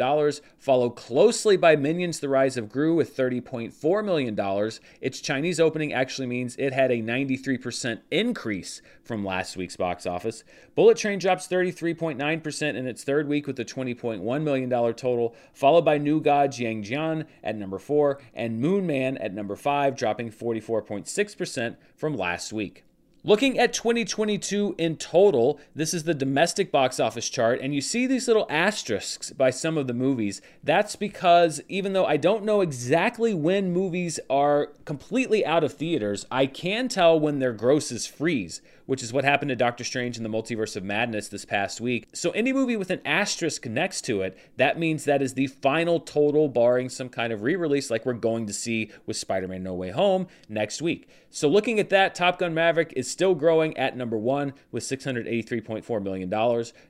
followed 0.59 0.97
closely 0.97 1.59
by 1.59 1.77
Minions 1.77 2.21
The 2.21 2.31
Rise 2.31 2.57
of 2.57 2.71
Gru 2.71 2.95
with 2.95 3.15
$30.4 3.15 4.05
million. 4.05 4.71
Its 5.03 5.21
Chinese 5.21 5.61
opening 5.61 5.93
actually 5.93 6.27
means 6.27 6.57
it 6.57 6.73
had 6.73 6.91
a 6.91 7.03
93% 7.03 8.01
increase 8.11 8.81
from 9.05 9.27
last 9.27 9.59
week's 9.59 9.77
box 9.77 10.07
office. 10.07 10.43
Bullet 10.75 10.97
Train 10.97 11.19
drops 11.19 11.49
33.9% 11.49 12.75
in 12.75 12.87
its 12.87 13.05
third 13.05 13.29
week 13.29 13.47
with 13.47 13.61
a 13.61 13.65
$20.1 13.65 14.43
million 14.43 14.71
total, 14.71 15.37
followed 15.53 15.85
by 15.85 15.99
New 15.99 16.23
God 16.23 16.59
Yang 16.59 16.85
Jian 16.85 17.27
at 17.45 17.57
number 17.57 17.79
4 17.79 18.19
and 18.33 18.59
Moon 18.59 18.87
Man 18.87 19.19
at 19.19 19.35
number 19.35 19.55
5, 19.55 19.95
dropping 19.95 20.31
44.6% 20.31 21.77
from 21.95 22.17
last 22.17 22.55
week. 22.55 22.85
Looking 23.27 23.59
at 23.59 23.73
2022 23.73 24.77
in 24.79 24.99
total, 24.99 25.59
this 25.75 25.93
is 25.93 26.05
the 26.05 26.15
domestic 26.15 26.71
box 26.71 27.01
office 27.01 27.29
chart, 27.29 27.59
and 27.61 27.75
you 27.75 27.81
see 27.81 28.07
these 28.07 28.29
little 28.29 28.47
asterisks 28.49 29.33
by 29.33 29.51
some 29.51 29.77
of 29.77 29.89
the 29.89 29.93
movies. 29.93 30.41
That's 30.63 30.95
because 30.95 31.61
even 31.69 31.93
though 31.93 32.07
I 32.07 32.19
don't 32.19 32.45
know 32.45 32.61
exactly 32.61 33.35
when 33.35 33.73
movies 33.73 34.21
are 34.31 34.69
completely 34.85 35.45
out 35.45 35.65
of 35.65 35.73
theaters, 35.73 36.25
I 36.31 36.47
can 36.47 36.87
tell 36.87 37.19
when 37.19 37.41
their 37.41 37.53
grosses 37.53 38.07
freeze 38.07 38.63
which 38.87 39.03
is 39.03 39.13
what 39.13 39.25
happened 39.25 39.49
to 39.51 39.57
Doctor 39.57 39.85
Strange 39.85 40.17
in 40.17 40.23
the 40.23 40.29
Multiverse 40.29 40.77
of 40.77 40.85
Madness 40.85 41.29
this 41.29 41.45
past 41.45 41.81
week. 41.81 42.09
So, 42.13 42.31
any 42.31 42.53
movie 42.53 42.77
with 42.77 42.91
an 42.91 43.01
asterisk 43.05 43.67
next 43.67 44.03
to 44.03 44.23
it, 44.23 44.39
that 44.57 44.79
means 44.79 45.05
that 45.05 45.23
is 45.23 45.35
the 45.35 45.49
final 45.49 46.01
total, 46.01 46.49
barring 46.49 46.89
some 46.89 47.09
kind 47.09 47.33
of 47.33 47.43
re 47.43 47.57
release 47.57 47.91
like 47.91 48.07
we're 48.07 48.15
going 48.15 48.47
to 48.47 48.53
see 48.53 48.91
with 49.05 49.17
Spider 49.17 49.49
Man 49.49 49.63
No 49.63 49.75
Way 49.75 49.91
Home 49.91 50.29
next 50.49 50.81
week. 50.81 51.09
So, 51.31 51.49
looking 51.49 51.79
at 51.79 51.91
that, 51.91 52.15
Top 52.15 52.39
Gun 52.39 52.55
Maverick 52.55 52.93
is 52.97 53.11
still 53.11 53.35
growing 53.35 53.77
at 53.77 53.97
number 53.97 54.17
one 54.17 54.55
with 54.71 54.85
$683.4 54.85 56.03
million. 56.03 56.31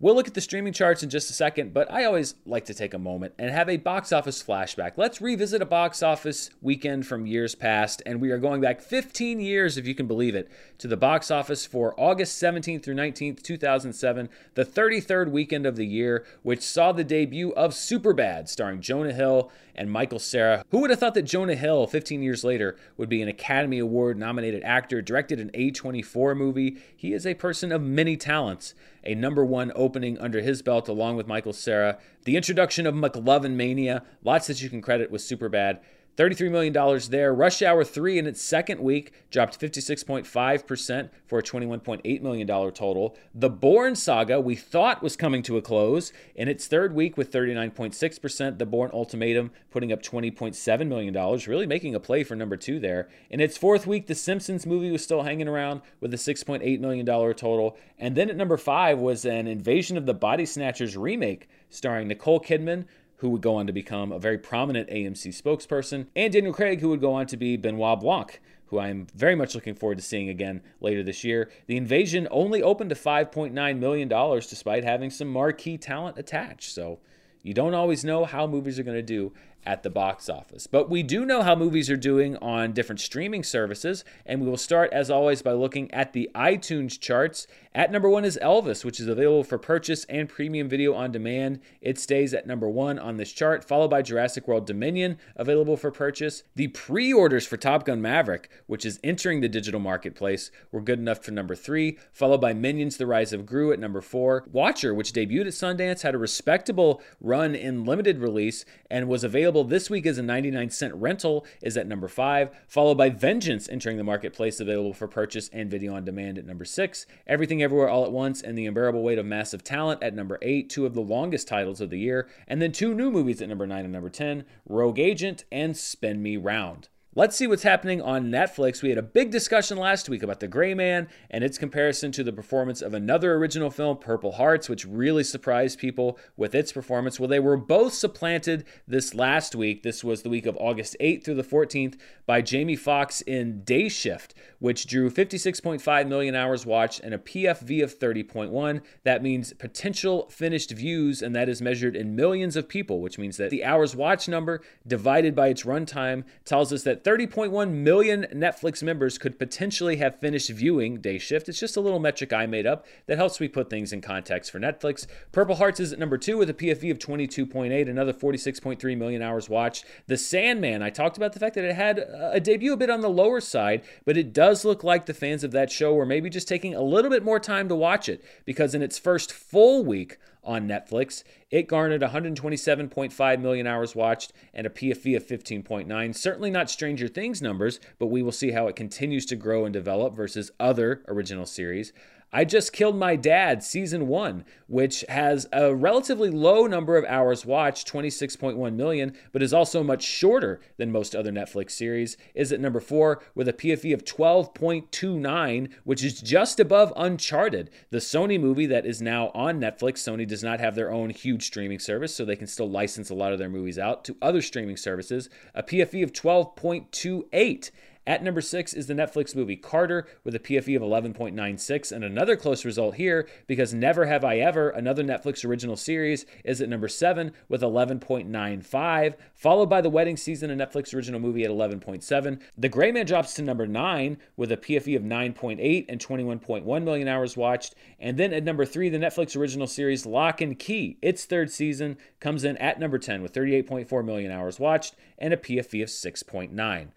We'll 0.00 0.14
look 0.14 0.28
at 0.28 0.34
the 0.34 0.40
streaming 0.40 0.72
charts 0.72 1.02
in 1.02 1.10
just 1.10 1.28
a 1.28 1.32
second, 1.32 1.74
but 1.74 1.90
I 1.90 2.04
always 2.04 2.36
like 2.46 2.66
to 2.66 2.74
take 2.74 2.94
a 2.94 3.00
moment 3.00 3.34
and 3.36 3.50
have 3.50 3.68
a 3.68 3.78
box 3.78 4.12
office 4.12 4.40
flashback. 4.40 4.92
Let's 4.96 5.20
revisit 5.20 5.60
a 5.60 5.66
box 5.66 6.04
office 6.04 6.50
weekend 6.62 7.04
from 7.04 7.26
years 7.26 7.56
past, 7.56 8.00
and 8.06 8.20
we 8.20 8.30
are 8.30 8.38
going 8.38 8.60
back 8.60 8.80
15 8.80 9.40
years, 9.40 9.76
if 9.76 9.88
you 9.88 9.96
can 9.96 10.06
believe 10.06 10.36
it, 10.36 10.48
to 10.78 10.86
the 10.86 10.96
box 10.96 11.32
office 11.32 11.66
for 11.66 11.98
August 11.98 12.40
17th 12.40 12.84
through 12.84 12.94
19th, 12.94 13.42
2007, 13.42 14.28
the 14.54 14.64
33rd 14.64 15.32
weekend 15.32 15.66
of 15.66 15.74
the 15.74 15.86
year, 15.86 16.24
which 16.44 16.62
saw 16.62 16.92
the 16.92 17.02
debut 17.02 17.50
of 17.54 17.72
Superbad, 17.72 18.48
starring 18.48 18.80
Jonah 18.80 19.12
Hill 19.12 19.50
and 19.78 19.90
Michael 19.90 20.18
Cera. 20.18 20.64
Who 20.70 20.80
would 20.80 20.90
have 20.90 20.98
thought 20.98 21.14
that 21.14 21.22
Jonah 21.22 21.54
Hill, 21.54 21.86
15 21.86 22.20
years 22.20 22.42
later, 22.42 22.76
would 22.96 23.08
be 23.08 23.22
an 23.22 23.28
Academy 23.28 23.78
Award 23.78 24.18
nominated 24.18 24.62
actor, 24.64 25.00
directed 25.00 25.38
an 25.38 25.50
A24 25.54 26.36
movie? 26.36 26.78
He 26.94 27.14
is 27.14 27.24
a 27.24 27.34
person 27.34 27.70
of 27.70 27.80
many 27.80 28.16
talents 28.16 28.74
a 29.04 29.14
number 29.14 29.44
one 29.44 29.72
opening 29.74 30.18
under 30.18 30.40
his 30.40 30.60
belt 30.60 30.88
along 30.88 31.16
with 31.16 31.26
Michael 31.26 31.52
Cera. 31.52 31.98
The 32.24 32.36
introduction 32.36 32.86
of 32.86 32.94
McLovin 32.94 33.54
Mania, 33.54 34.02
lots 34.22 34.48
that 34.48 34.60
you 34.60 34.68
can 34.68 34.82
credit 34.82 35.10
with 35.10 35.22
Superbad. 35.22 35.78
$33 36.18 36.50
million 36.50 37.00
there. 37.10 37.32
Rush 37.32 37.62
Hour 37.62 37.84
3 37.84 38.18
in 38.18 38.26
its 38.26 38.42
second 38.42 38.80
week 38.80 39.12
dropped 39.30 39.60
56.5% 39.60 41.10
for 41.24 41.38
a 41.38 41.42
$21.8 41.42 42.22
million 42.22 42.46
total. 42.46 43.16
The 43.32 43.48
Bourne 43.48 43.94
Saga, 43.94 44.40
we 44.40 44.56
thought 44.56 45.00
was 45.00 45.14
coming 45.14 45.42
to 45.44 45.56
a 45.56 45.62
close 45.62 46.12
in 46.34 46.48
its 46.48 46.66
third 46.66 46.92
week 46.92 47.16
with 47.16 47.30
39.6%. 47.30 48.58
The 48.58 48.66
Bourne 48.66 48.90
Ultimatum 48.92 49.52
putting 49.70 49.92
up 49.92 50.02
$20.7 50.02 50.88
million, 50.88 51.40
really 51.46 51.66
making 51.66 51.94
a 51.94 52.00
play 52.00 52.24
for 52.24 52.34
number 52.34 52.56
two 52.56 52.80
there. 52.80 53.08
In 53.30 53.38
its 53.38 53.56
fourth 53.56 53.86
week, 53.86 54.08
The 54.08 54.16
Simpsons 54.16 54.66
movie 54.66 54.90
was 54.90 55.04
still 55.04 55.22
hanging 55.22 55.46
around 55.46 55.82
with 56.00 56.12
a 56.12 56.16
$6.8 56.16 56.80
million 56.80 57.06
total. 57.06 57.76
And 57.96 58.16
then 58.16 58.28
at 58.28 58.36
number 58.36 58.56
five 58.56 58.98
was 58.98 59.24
an 59.24 59.46
Invasion 59.46 59.96
of 59.96 60.06
the 60.06 60.14
Body 60.14 60.46
Snatchers 60.46 60.96
remake 60.96 61.48
starring 61.70 62.08
Nicole 62.08 62.40
Kidman 62.40 62.86
who 63.18 63.30
would 63.30 63.42
go 63.42 63.56
on 63.56 63.66
to 63.66 63.72
become 63.72 64.12
a 64.12 64.18
very 64.18 64.38
prominent 64.38 64.88
AMC 64.88 65.40
spokesperson, 65.40 66.06
and 66.16 66.32
Daniel 66.32 66.52
Craig, 66.52 66.80
who 66.80 66.88
would 66.88 67.00
go 67.00 67.14
on 67.14 67.26
to 67.26 67.36
be 67.36 67.56
Benoit 67.56 68.00
Blanc, 68.00 68.40
who 68.66 68.78
I'm 68.78 69.06
very 69.14 69.34
much 69.34 69.54
looking 69.54 69.74
forward 69.74 69.98
to 69.98 70.04
seeing 70.04 70.28
again 70.28 70.60
later 70.80 71.02
this 71.02 71.24
year. 71.24 71.50
The 71.66 71.76
invasion 71.76 72.28
only 72.30 72.62
opened 72.62 72.90
to 72.90 72.96
$5.9 72.96 73.78
million 73.78 74.08
despite 74.08 74.84
having 74.84 75.10
some 75.10 75.28
marquee 75.28 75.78
talent 75.78 76.18
attached. 76.18 76.72
So 76.72 77.00
you 77.42 77.54
don't 77.54 77.74
always 77.74 78.04
know 78.04 78.24
how 78.24 78.46
movies 78.46 78.78
are 78.78 78.82
going 78.84 78.96
to 78.96 79.02
do 79.02 79.32
at 79.64 79.82
the 79.82 79.90
box 79.90 80.28
office. 80.28 80.66
But 80.66 80.88
we 80.88 81.02
do 81.02 81.24
know 81.24 81.42
how 81.42 81.54
movies 81.54 81.90
are 81.90 81.96
doing 81.96 82.36
on 82.38 82.72
different 82.72 83.00
streaming 83.00 83.42
services, 83.42 84.04
and 84.24 84.40
we 84.40 84.48
will 84.48 84.56
start, 84.56 84.92
as 84.92 85.10
always, 85.10 85.42
by 85.42 85.52
looking 85.52 85.92
at 85.92 86.12
the 86.12 86.30
iTunes 86.34 86.98
charts. 86.98 87.46
At 87.74 87.92
number 87.92 88.08
one 88.08 88.24
is 88.24 88.38
Elvis, 88.42 88.84
which 88.84 88.98
is 88.98 89.06
available 89.08 89.44
for 89.44 89.58
purchase 89.58 90.04
and 90.04 90.28
premium 90.28 90.68
video 90.68 90.94
on 90.94 91.12
demand. 91.12 91.60
It 91.80 91.98
stays 91.98 92.34
at 92.34 92.46
number 92.46 92.68
one 92.68 92.98
on 92.98 93.18
this 93.18 93.30
chart, 93.30 93.62
followed 93.62 93.88
by 93.90 94.02
Jurassic 94.02 94.48
World 94.48 94.66
Dominion, 94.66 95.18
available 95.36 95.76
for 95.76 95.90
purchase. 95.90 96.42
The 96.56 96.68
pre 96.68 97.12
orders 97.12 97.46
for 97.46 97.56
Top 97.56 97.84
Gun 97.84 98.02
Maverick, 98.02 98.50
which 98.66 98.84
is 98.84 98.98
entering 99.04 99.40
the 99.40 99.48
digital 99.48 99.80
marketplace, 99.80 100.50
were 100.72 100.80
good 100.80 100.98
enough 100.98 101.22
for 101.22 101.30
number 101.30 101.54
three, 101.54 101.98
followed 102.12 102.40
by 102.40 102.52
Minions 102.52 102.96
The 102.96 103.06
Rise 103.06 103.32
of 103.32 103.46
Gru 103.46 103.72
at 103.72 103.78
number 103.78 104.00
four. 104.00 104.44
Watcher, 104.50 104.94
which 104.94 105.12
debuted 105.12 105.46
at 105.46 105.52
Sundance, 105.52 106.02
had 106.02 106.14
a 106.14 106.18
respectable 106.18 107.00
run 107.20 107.54
in 107.54 107.84
limited 107.84 108.18
release 108.18 108.64
and 108.90 109.08
was 109.08 109.22
available 109.22 109.57
available 109.58 109.70
this 109.70 109.90
week 109.90 110.06
as 110.06 110.18
a 110.18 110.22
99 110.22 110.70
cent 110.70 110.94
rental 110.94 111.44
is 111.60 111.76
at 111.76 111.88
number 111.88 112.06
5, 112.06 112.50
followed 112.68 112.96
by 112.96 113.10
Vengeance 113.10 113.68
entering 113.68 113.96
the 113.96 114.04
marketplace 114.04 114.60
available 114.60 114.92
for 114.92 115.08
purchase 115.08 115.50
and 115.52 115.68
video 115.68 115.94
on 115.94 116.04
demand 116.04 116.38
at 116.38 116.46
number 116.46 116.64
6, 116.64 117.06
Everything 117.26 117.60
Everywhere 117.60 117.88
All 117.88 118.04
at 118.04 118.12
Once 118.12 118.40
and 118.40 118.56
The 118.56 118.66
Unbearable 118.66 119.02
Weight 119.02 119.18
of 119.18 119.26
Massive 119.26 119.64
Talent 119.64 120.00
at 120.00 120.14
number 120.14 120.38
8, 120.42 120.70
two 120.70 120.86
of 120.86 120.94
the 120.94 121.00
longest 121.00 121.48
titles 121.48 121.80
of 121.80 121.90
the 121.90 121.98
year, 121.98 122.28
and 122.46 122.62
then 122.62 122.70
two 122.70 122.94
new 122.94 123.10
movies 123.10 123.42
at 123.42 123.48
number 123.48 123.66
9 123.66 123.82
and 123.84 123.92
number 123.92 124.10
10, 124.10 124.44
Rogue 124.68 125.00
Agent 125.00 125.44
and 125.50 125.76
Spin 125.76 126.22
Me 126.22 126.36
Round. 126.36 126.88
Let's 127.14 127.36
see 127.36 127.46
what's 127.46 127.62
happening 127.62 128.02
on 128.02 128.26
Netflix. 128.26 128.82
We 128.82 128.90
had 128.90 128.98
a 128.98 129.02
big 129.02 129.30
discussion 129.30 129.78
last 129.78 130.10
week 130.10 130.22
about 130.22 130.40
The 130.40 130.46
Gray 130.46 130.74
Man 130.74 131.08
and 131.30 131.42
its 131.42 131.56
comparison 131.56 132.12
to 132.12 132.22
the 132.22 132.34
performance 132.34 132.82
of 132.82 132.92
another 132.92 133.34
original 133.34 133.70
film, 133.70 133.96
Purple 133.96 134.32
Hearts, 134.32 134.68
which 134.68 134.84
really 134.84 135.24
surprised 135.24 135.78
people 135.78 136.18
with 136.36 136.54
its 136.54 136.70
performance. 136.70 137.18
Well, 137.18 137.28
they 137.28 137.40
were 137.40 137.56
both 137.56 137.94
supplanted 137.94 138.66
this 138.86 139.14
last 139.14 139.56
week. 139.56 139.82
This 139.82 140.04
was 140.04 140.22
the 140.22 140.28
week 140.28 140.44
of 140.44 140.58
August 140.58 140.96
8th 141.00 141.24
through 141.24 141.36
the 141.36 141.42
14th 141.42 141.96
by 142.26 142.42
Jamie 142.42 142.76
Foxx 142.76 143.22
in 143.22 143.64
Day 143.64 143.88
Shift, 143.88 144.34
which 144.58 144.86
drew 144.86 145.10
56.5 145.10 146.08
million 146.08 146.34
hours 146.34 146.66
watched 146.66 147.00
and 147.00 147.14
a 147.14 147.18
PFV 147.18 147.82
of 147.82 147.98
30.1. 147.98 148.82
That 149.04 149.22
means 149.22 149.54
potential 149.54 150.28
finished 150.28 150.72
views, 150.72 151.22
and 151.22 151.34
that 151.34 151.48
is 151.48 151.62
measured 151.62 151.96
in 151.96 152.14
millions 152.14 152.54
of 152.54 152.68
people, 152.68 153.00
which 153.00 153.18
means 153.18 153.38
that 153.38 153.48
the 153.48 153.64
hours 153.64 153.96
watched 153.96 154.28
number 154.28 154.60
divided 154.86 155.34
by 155.34 155.48
its 155.48 155.62
runtime 155.62 156.24
tells 156.44 156.70
us 156.70 156.82
that 156.82 156.97
30.1 157.04 157.70
million 157.70 158.26
Netflix 158.32 158.82
members 158.82 159.18
could 159.18 159.38
potentially 159.38 159.96
have 159.96 160.20
finished 160.20 160.50
viewing 160.50 161.00
Day 161.00 161.18
Shift. 161.18 161.48
It's 161.48 161.60
just 161.60 161.76
a 161.76 161.80
little 161.80 161.98
metric 161.98 162.32
I 162.32 162.46
made 162.46 162.66
up 162.66 162.86
that 163.06 163.18
helps 163.18 163.40
me 163.40 163.48
put 163.48 163.70
things 163.70 163.92
in 163.92 164.00
context 164.00 164.50
for 164.50 164.58
Netflix. 164.58 165.06
Purple 165.32 165.56
Hearts 165.56 165.80
is 165.80 165.92
at 165.92 165.98
number 165.98 166.18
two 166.18 166.38
with 166.38 166.50
a 166.50 166.54
PFV 166.54 166.90
of 166.90 166.98
22.8, 166.98 167.88
another 167.88 168.12
46.3 168.12 168.96
million 168.96 169.22
hours 169.22 169.48
watched. 169.48 169.84
The 170.06 170.16
Sandman, 170.16 170.82
I 170.82 170.90
talked 170.90 171.16
about 171.16 171.32
the 171.32 171.40
fact 171.40 171.54
that 171.54 171.64
it 171.64 171.74
had 171.74 171.98
a 171.98 172.40
debut 172.40 172.72
a 172.72 172.76
bit 172.76 172.90
on 172.90 173.00
the 173.00 173.08
lower 173.08 173.40
side, 173.40 173.82
but 174.04 174.16
it 174.16 174.32
does 174.32 174.64
look 174.64 174.84
like 174.84 175.06
the 175.06 175.14
fans 175.14 175.44
of 175.44 175.52
that 175.52 175.70
show 175.70 175.94
were 175.94 176.06
maybe 176.06 176.30
just 176.30 176.48
taking 176.48 176.74
a 176.74 176.82
little 176.82 177.10
bit 177.10 177.24
more 177.24 177.40
time 177.40 177.68
to 177.68 177.74
watch 177.74 178.08
it 178.08 178.24
because 178.44 178.74
in 178.74 178.82
its 178.82 178.98
first 178.98 179.32
full 179.32 179.84
week 179.84 180.18
on 180.42 180.68
Netflix. 180.68 181.22
It 181.50 181.68
garnered 181.68 182.02
127.5 182.02 183.40
million 183.40 183.66
hours 183.66 183.94
watched 183.94 184.32
and 184.54 184.66
a 184.66 184.70
PFV 184.70 185.16
of 185.16 185.26
15.9. 185.26 186.14
Certainly 186.14 186.50
not 186.50 186.70
Stranger 186.70 187.08
Things 187.08 187.42
numbers, 187.42 187.80
but 187.98 188.06
we 188.06 188.22
will 188.22 188.32
see 188.32 188.52
how 188.52 188.66
it 188.68 188.76
continues 188.76 189.26
to 189.26 189.36
grow 189.36 189.64
and 189.64 189.72
develop 189.72 190.14
versus 190.14 190.50
other 190.58 191.02
original 191.08 191.46
series. 191.46 191.92
I 192.30 192.44
Just 192.44 192.74
Killed 192.74 192.96
My 192.96 193.16
Dad, 193.16 193.62
season 193.62 194.06
one, 194.06 194.44
which 194.66 195.02
has 195.08 195.48
a 195.50 195.74
relatively 195.74 196.28
low 196.28 196.66
number 196.66 196.98
of 196.98 197.06
hours 197.06 197.46
watched, 197.46 197.90
26.1 197.90 198.74
million, 198.74 199.14
but 199.32 199.42
is 199.42 199.54
also 199.54 199.82
much 199.82 200.02
shorter 200.02 200.60
than 200.76 200.92
most 200.92 201.16
other 201.16 201.32
Netflix 201.32 201.70
series, 201.70 202.18
is 202.34 202.52
at 202.52 202.60
number 202.60 202.80
four 202.80 203.22
with 203.34 203.48
a 203.48 203.54
PFV 203.54 203.94
of 203.94 204.04
12.29, 204.04 205.72
which 205.84 206.04
is 206.04 206.20
just 206.20 206.60
above 206.60 206.92
Uncharted, 206.96 207.70
the 207.88 207.96
Sony 207.96 208.38
movie 208.38 208.66
that 208.66 208.84
is 208.84 209.00
now 209.00 209.30
on 209.34 209.58
Netflix. 209.58 209.94
Sony 209.94 210.26
does 210.26 210.44
not 210.44 210.60
have 210.60 210.74
their 210.74 210.92
own 210.92 211.08
huge 211.08 211.46
streaming 211.46 211.78
service, 211.78 212.14
so 212.14 212.26
they 212.26 212.36
can 212.36 212.46
still 212.46 212.68
license 212.68 213.08
a 213.08 213.14
lot 213.14 213.32
of 213.32 213.38
their 213.38 213.48
movies 213.48 213.78
out 213.78 214.04
to 214.04 214.14
other 214.20 214.42
streaming 214.42 214.76
services. 214.76 215.30
A 215.54 215.62
PFV 215.62 216.02
of 216.02 216.12
12.28 216.12 217.70
At 218.08 218.22
number 218.22 218.40
six 218.40 218.72
is 218.72 218.86
the 218.86 218.94
Netflix 218.94 219.36
movie 219.36 219.54
Carter 219.54 220.08
with 220.24 220.34
a 220.34 220.38
PFV 220.38 220.74
of 220.76 220.82
11.96, 220.82 221.92
and 221.92 222.02
another 222.02 222.36
close 222.36 222.64
result 222.64 222.94
here 222.94 223.28
because 223.46 223.74
Never 223.74 224.06
Have 224.06 224.24
I 224.24 224.38
Ever, 224.38 224.70
another 224.70 225.04
Netflix 225.04 225.44
original 225.44 225.76
series, 225.76 226.24
is 226.42 226.62
at 226.62 226.70
number 226.70 226.88
seven 226.88 227.32
with 227.50 227.60
11.95, 227.60 229.14
followed 229.34 229.68
by 229.68 229.82
The 229.82 229.90
Wedding 229.90 230.16
Season, 230.16 230.50
a 230.50 230.56
Netflix 230.56 230.94
original 230.94 231.20
movie 231.20 231.44
at 231.44 231.50
11.7. 231.50 232.40
The 232.56 232.68
Gray 232.70 232.92
Man 232.92 233.04
drops 233.04 233.34
to 233.34 233.42
number 233.42 233.66
nine 233.66 234.16
with 234.38 234.50
a 234.52 234.56
PFV 234.56 234.96
of 234.96 235.02
9.8 235.02 235.84
and 235.86 236.00
21.1 236.00 236.82
million 236.82 237.08
hours 237.08 237.36
watched. 237.36 237.74
And 238.00 238.16
then 238.16 238.32
at 238.32 238.42
number 238.42 238.64
three, 238.64 238.88
the 238.88 238.96
Netflix 238.96 239.36
original 239.36 239.66
series 239.66 240.06
Locke 240.06 240.40
and 240.40 240.58
Key, 240.58 240.96
its 241.02 241.26
third 241.26 241.50
season, 241.50 241.98
comes 242.20 242.42
in 242.42 242.56
at 242.56 242.80
number 242.80 242.98
10 242.98 243.20
with 243.20 243.34
38.4 243.34 244.02
million 244.02 244.32
hours 244.32 244.58
watched 244.58 244.94
and 245.18 245.34
a 245.34 245.36
PFV 245.36 245.82
of 245.82 245.88
6.9. 245.90 246.88